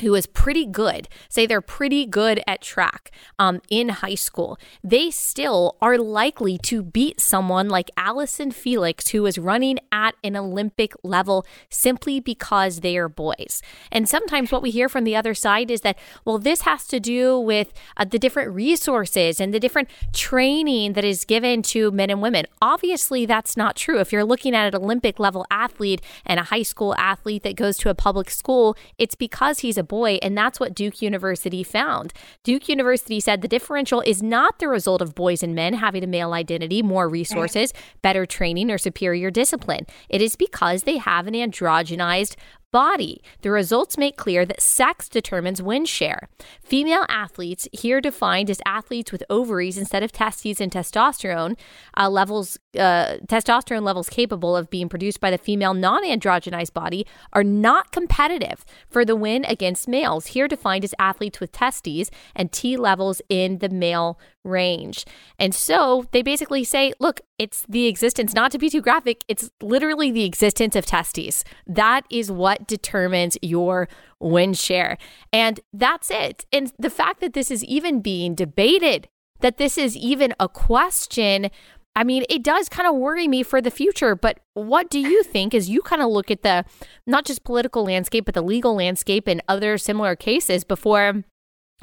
[0.00, 5.10] who is pretty good, say they're pretty good at track um, in high school, they
[5.10, 10.94] still are likely to beat someone like Allyson Felix, who is running at an Olympic
[11.02, 13.62] level simply because they are boys.
[13.90, 17.00] And sometimes what we hear from the other side is that, well, this has to
[17.00, 22.10] do with uh, the different resources and the different training that is given to men
[22.10, 22.46] and women.
[22.62, 23.98] Obviously, that's not true.
[23.98, 27.76] If you're looking at an Olympic level athlete and a high school athlete that goes
[27.78, 30.18] to a public school, it's because he's a boy.
[30.22, 32.12] And that's what Duke University found.
[32.44, 36.06] Duke University said the differential is not the result of boys and men having a
[36.06, 37.72] male identity, more resources,
[38.02, 39.86] better training, or superior discipline.
[40.08, 42.36] It is because they have an androgenized
[42.70, 43.22] body.
[43.42, 46.28] The results make clear that sex determines win share.
[46.62, 51.56] Female athletes, here defined as athletes with ovaries instead of testes and testosterone
[51.96, 57.44] uh, levels, uh, testosterone levels capable of being produced by the female non-androgenized body, are
[57.44, 60.28] not competitive for the win against males.
[60.28, 64.18] Here defined as athletes with testes and T levels in the male
[64.48, 65.04] range.
[65.38, 69.50] And so they basically say, look, it's the existence, not to be too graphic, it's
[69.62, 71.44] literally the existence of testes.
[71.66, 73.88] That is what determines your
[74.20, 74.98] win share.
[75.32, 76.46] And that's it.
[76.52, 79.08] And the fact that this is even being debated,
[79.40, 81.50] that this is even a question.
[81.94, 85.22] I mean, it does kind of worry me for the future, but what do you
[85.24, 86.64] think as you kind of look at the
[87.06, 91.24] not just political landscape, but the legal landscape and other similar cases before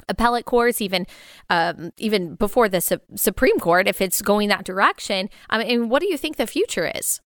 [0.08, 1.06] appellate courts, even
[1.50, 5.28] um, even before the su- Supreme Court, if it's going that direction.
[5.50, 7.20] I mean, what do you think the future is?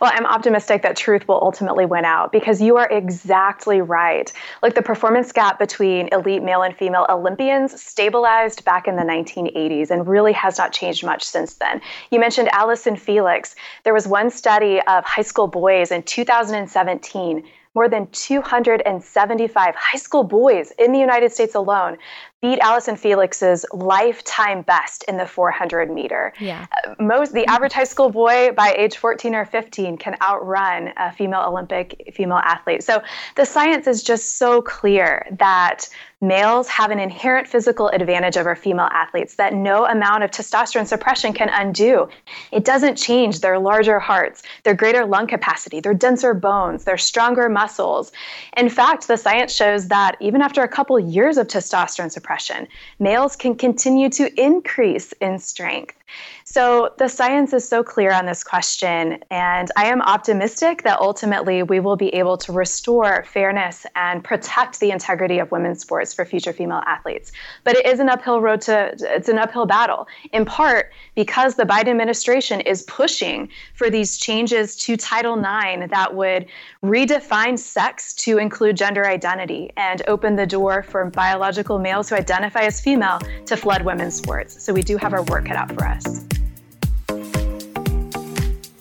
[0.00, 4.32] Well, I'm optimistic that truth will ultimately win out because you are exactly right.
[4.62, 9.90] Like the performance gap between elite male and female Olympians stabilized back in the 1980s
[9.90, 11.80] and really has not changed much since then.
[12.10, 13.54] You mentioned Allyson Felix.
[13.84, 17.44] There was one study of high school boys in 2017
[17.78, 21.96] more than 275 high school boys in the United States alone
[22.40, 26.32] beat Allyson Felix's lifetime best in the 400 meter.
[26.38, 26.66] Yeah.
[27.00, 27.50] Most the mm-hmm.
[27.50, 32.38] average high school boy by age 14 or 15 can outrun a female Olympic female
[32.38, 32.84] athlete.
[32.84, 33.02] So
[33.34, 35.88] the science is just so clear that
[36.20, 41.32] males have an inherent physical advantage over female athletes that no amount of testosterone suppression
[41.32, 42.08] can undo.
[42.50, 47.48] It doesn't change their larger hearts, their greater lung capacity, their denser bones, their stronger
[47.48, 48.10] muscles.
[48.56, 52.68] In fact, the science shows that even after a couple years of testosterone suppression, depression.
[52.98, 55.97] Males can continue to increase in strength.
[56.44, 61.62] So the science is so clear on this question, and I am optimistic that ultimately
[61.62, 66.24] we will be able to restore fairness and protect the integrity of women's sports for
[66.24, 67.32] future female athletes.
[67.64, 71.64] But it is an uphill road to it's an uphill battle, in part because the
[71.64, 76.46] Biden administration is pushing for these changes to Title IX that would
[76.82, 82.62] redefine sex to include gender identity and open the door for biological males who identify
[82.62, 84.62] as female to flood women's sports.
[84.62, 85.97] So we do have our work cut out for us.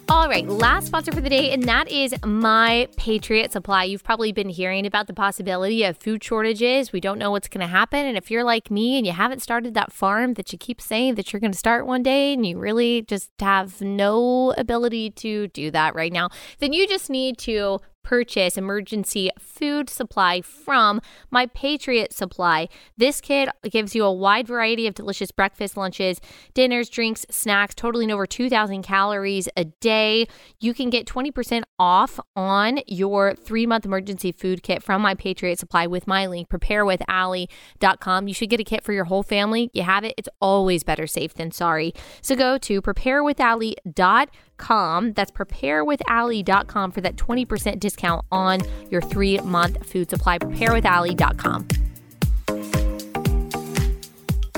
[0.10, 3.84] All right, last sponsor for the day, and that is My Patriot Supply.
[3.84, 6.92] You've probably been hearing about the possibility of food shortages.
[6.92, 8.06] We don't know what's going to happen.
[8.06, 11.16] And if you're like me and you haven't started that farm that you keep saying
[11.16, 15.48] that you're going to start one day, and you really just have no ability to
[15.50, 21.46] do that right now, then you just need to purchase emergency food supply from My
[21.48, 22.70] Patriot Supply.
[22.96, 26.22] This kit gives you a wide variety of delicious breakfast, lunches,
[26.54, 30.26] dinners, drinks, snacks, totaling over 2,000 calories a day.
[30.62, 35.60] You can get 20% off on your three month emergency food kit from My Patriot
[35.60, 38.28] Supply with my link, preparewithallie.com.
[38.30, 39.70] You should get a kit for your whole family.
[39.74, 41.94] You have it, it's always better safe than sorry.
[42.22, 44.28] So go to preparewithallie.com
[44.58, 45.14] preparewithallie.com.
[45.14, 50.40] That's preparewithallie.com for that 20% discount on your three month food supply.
[50.40, 51.68] Preparewithallie.com.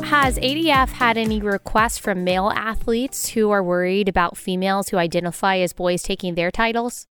[0.04, 5.58] Has ADF had any requests from male athletes who are worried about females who identify
[5.58, 7.06] as boys taking their titles?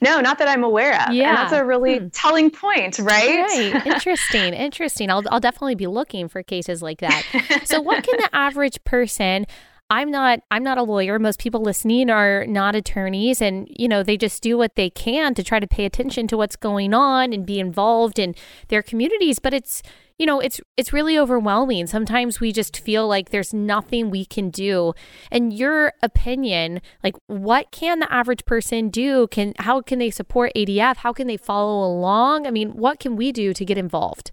[0.00, 1.14] No, not that I'm aware of.
[1.14, 1.28] Yeah.
[1.28, 2.08] And that's a really hmm.
[2.08, 3.40] telling point, right?
[3.40, 3.86] Right.
[3.86, 4.52] Interesting.
[4.52, 5.10] Interesting.
[5.10, 7.24] I'll, I'll definitely be looking for cases like that.
[7.64, 9.46] so, what can the average person
[9.90, 11.18] I'm not I'm not a lawyer.
[11.18, 15.34] Most people listening are not attorneys and you know, they just do what they can
[15.34, 18.34] to try to pay attention to what's going on and be involved in
[18.68, 19.82] their communities, but it's
[20.18, 21.86] you know, it's it's really overwhelming.
[21.86, 24.94] Sometimes we just feel like there's nothing we can do.
[25.30, 29.26] And your opinion, like what can the average person do?
[29.26, 30.98] Can how can they support ADF?
[30.98, 32.46] How can they follow along?
[32.46, 34.30] I mean, what can we do to get involved?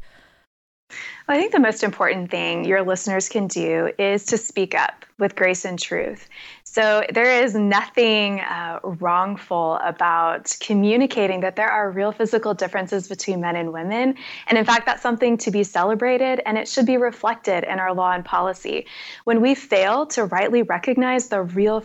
[1.28, 5.36] I think the most important thing your listeners can do is to speak up with
[5.36, 6.28] grace and truth.
[6.64, 13.42] So, there is nothing uh, wrongful about communicating that there are real physical differences between
[13.42, 14.16] men and women.
[14.48, 17.94] And in fact, that's something to be celebrated and it should be reflected in our
[17.94, 18.86] law and policy.
[19.26, 21.84] When we fail to rightly recognize the real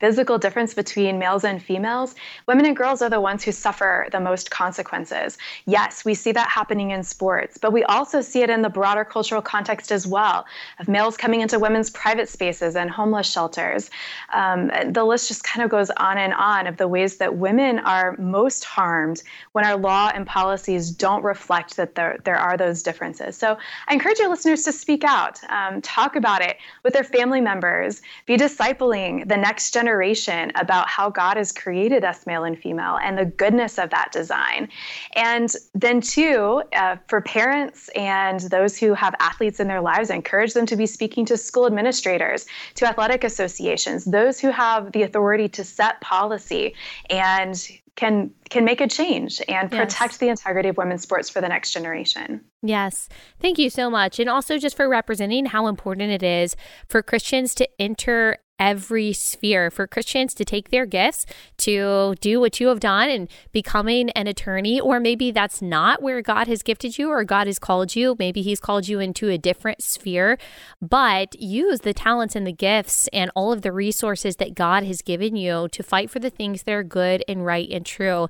[0.00, 2.14] physical difference between males and females,
[2.48, 5.36] women and girls are the ones who suffer the most consequences.
[5.66, 9.04] Yes, we see that happening in sports, but we also see it in the broader
[9.04, 10.46] cultural context as well
[10.78, 13.90] of males coming into women's private spaces and homeless shelters.
[14.32, 17.78] Um, the list just kind of goes on and on of the ways that women
[17.80, 19.22] are most harmed
[19.52, 23.36] when our law and policies don't reflect that there, there are those differences.
[23.36, 27.42] So I encourage your listeners to speak out, um, talk about it with their family
[27.42, 32.56] members, be discipling the next generation generation about how God has created us male and
[32.58, 34.68] female and the goodness of that design.
[35.16, 40.14] And then, two, uh, for parents and those who have athletes in their lives, I
[40.14, 45.02] encourage them to be speaking to school administrators, to athletic associations, those who have the
[45.02, 46.74] authority to set policy
[47.08, 50.18] and can can make a change and protect yes.
[50.18, 52.40] the integrity of women's sports for the next generation.
[52.62, 53.08] Yes.
[53.40, 54.18] Thank you so much.
[54.18, 56.56] And also just for representing how important it is
[56.88, 61.24] for Christians to enter every sphere for Christians to take their gifts
[61.56, 66.20] to do what you have done and becoming an attorney, or maybe that's not where
[66.20, 68.14] God has gifted you or God has called you.
[68.18, 70.38] Maybe He's called you into a different sphere,
[70.80, 75.00] but use the talents and the gifts and all of the resources that God has
[75.00, 78.28] given you to fight for the things that are good and right and true.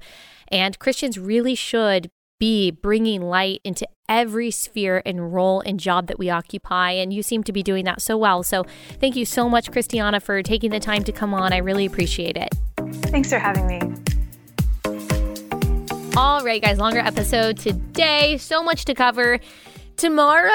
[0.48, 2.10] And Christians really should
[2.40, 6.90] be bringing light into every sphere and role and job that we occupy.
[6.90, 8.42] And you seem to be doing that so well.
[8.42, 8.64] So
[8.98, 11.52] thank you so much, Christiana, for taking the time to come on.
[11.52, 12.48] I really appreciate it.
[13.12, 13.80] Thanks for having me.
[16.16, 18.36] All right, guys, longer episode today.
[18.38, 19.38] So much to cover.
[19.96, 20.50] Tomorrow,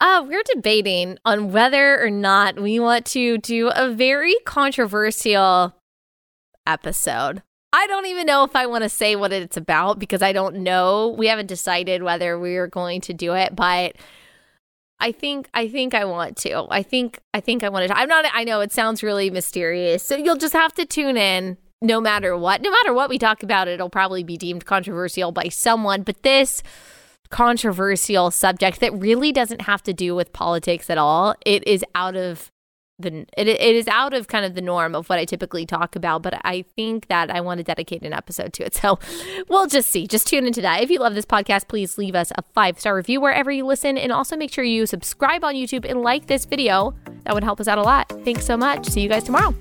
[0.00, 5.74] uh, we're debating on whether or not we want to do a very controversial
[6.66, 7.42] episode.
[7.72, 10.56] I don't even know if I want to say what it's about because I don't
[10.56, 11.14] know.
[11.16, 13.96] We haven't decided whether we are going to do it, but
[14.98, 16.66] I think I think I want to.
[16.70, 17.96] I think I think I want to.
[17.96, 20.02] I'm not I know it sounds really mysterious.
[20.02, 22.60] So you'll just have to tune in no matter what.
[22.60, 26.62] No matter what we talk about, it'll probably be deemed controversial by someone, but this
[27.30, 31.34] controversial subject that really doesn't have to do with politics at all.
[31.46, 32.50] It is out of
[33.02, 35.96] the it, it is out of kind of the norm of what I typically talk
[35.96, 38.70] about, but I think that I want to dedicate an episode to it.
[38.80, 38.98] So
[39.48, 40.06] we'll just see.
[40.06, 40.82] Just tune into that.
[40.82, 43.98] If you love this podcast, please leave us a five star review wherever you listen,
[43.98, 46.94] and also make sure you subscribe on YouTube and like this video.
[47.24, 48.08] That would help us out a lot.
[48.24, 48.88] Thanks so much.
[48.88, 49.54] See you guys tomorrow.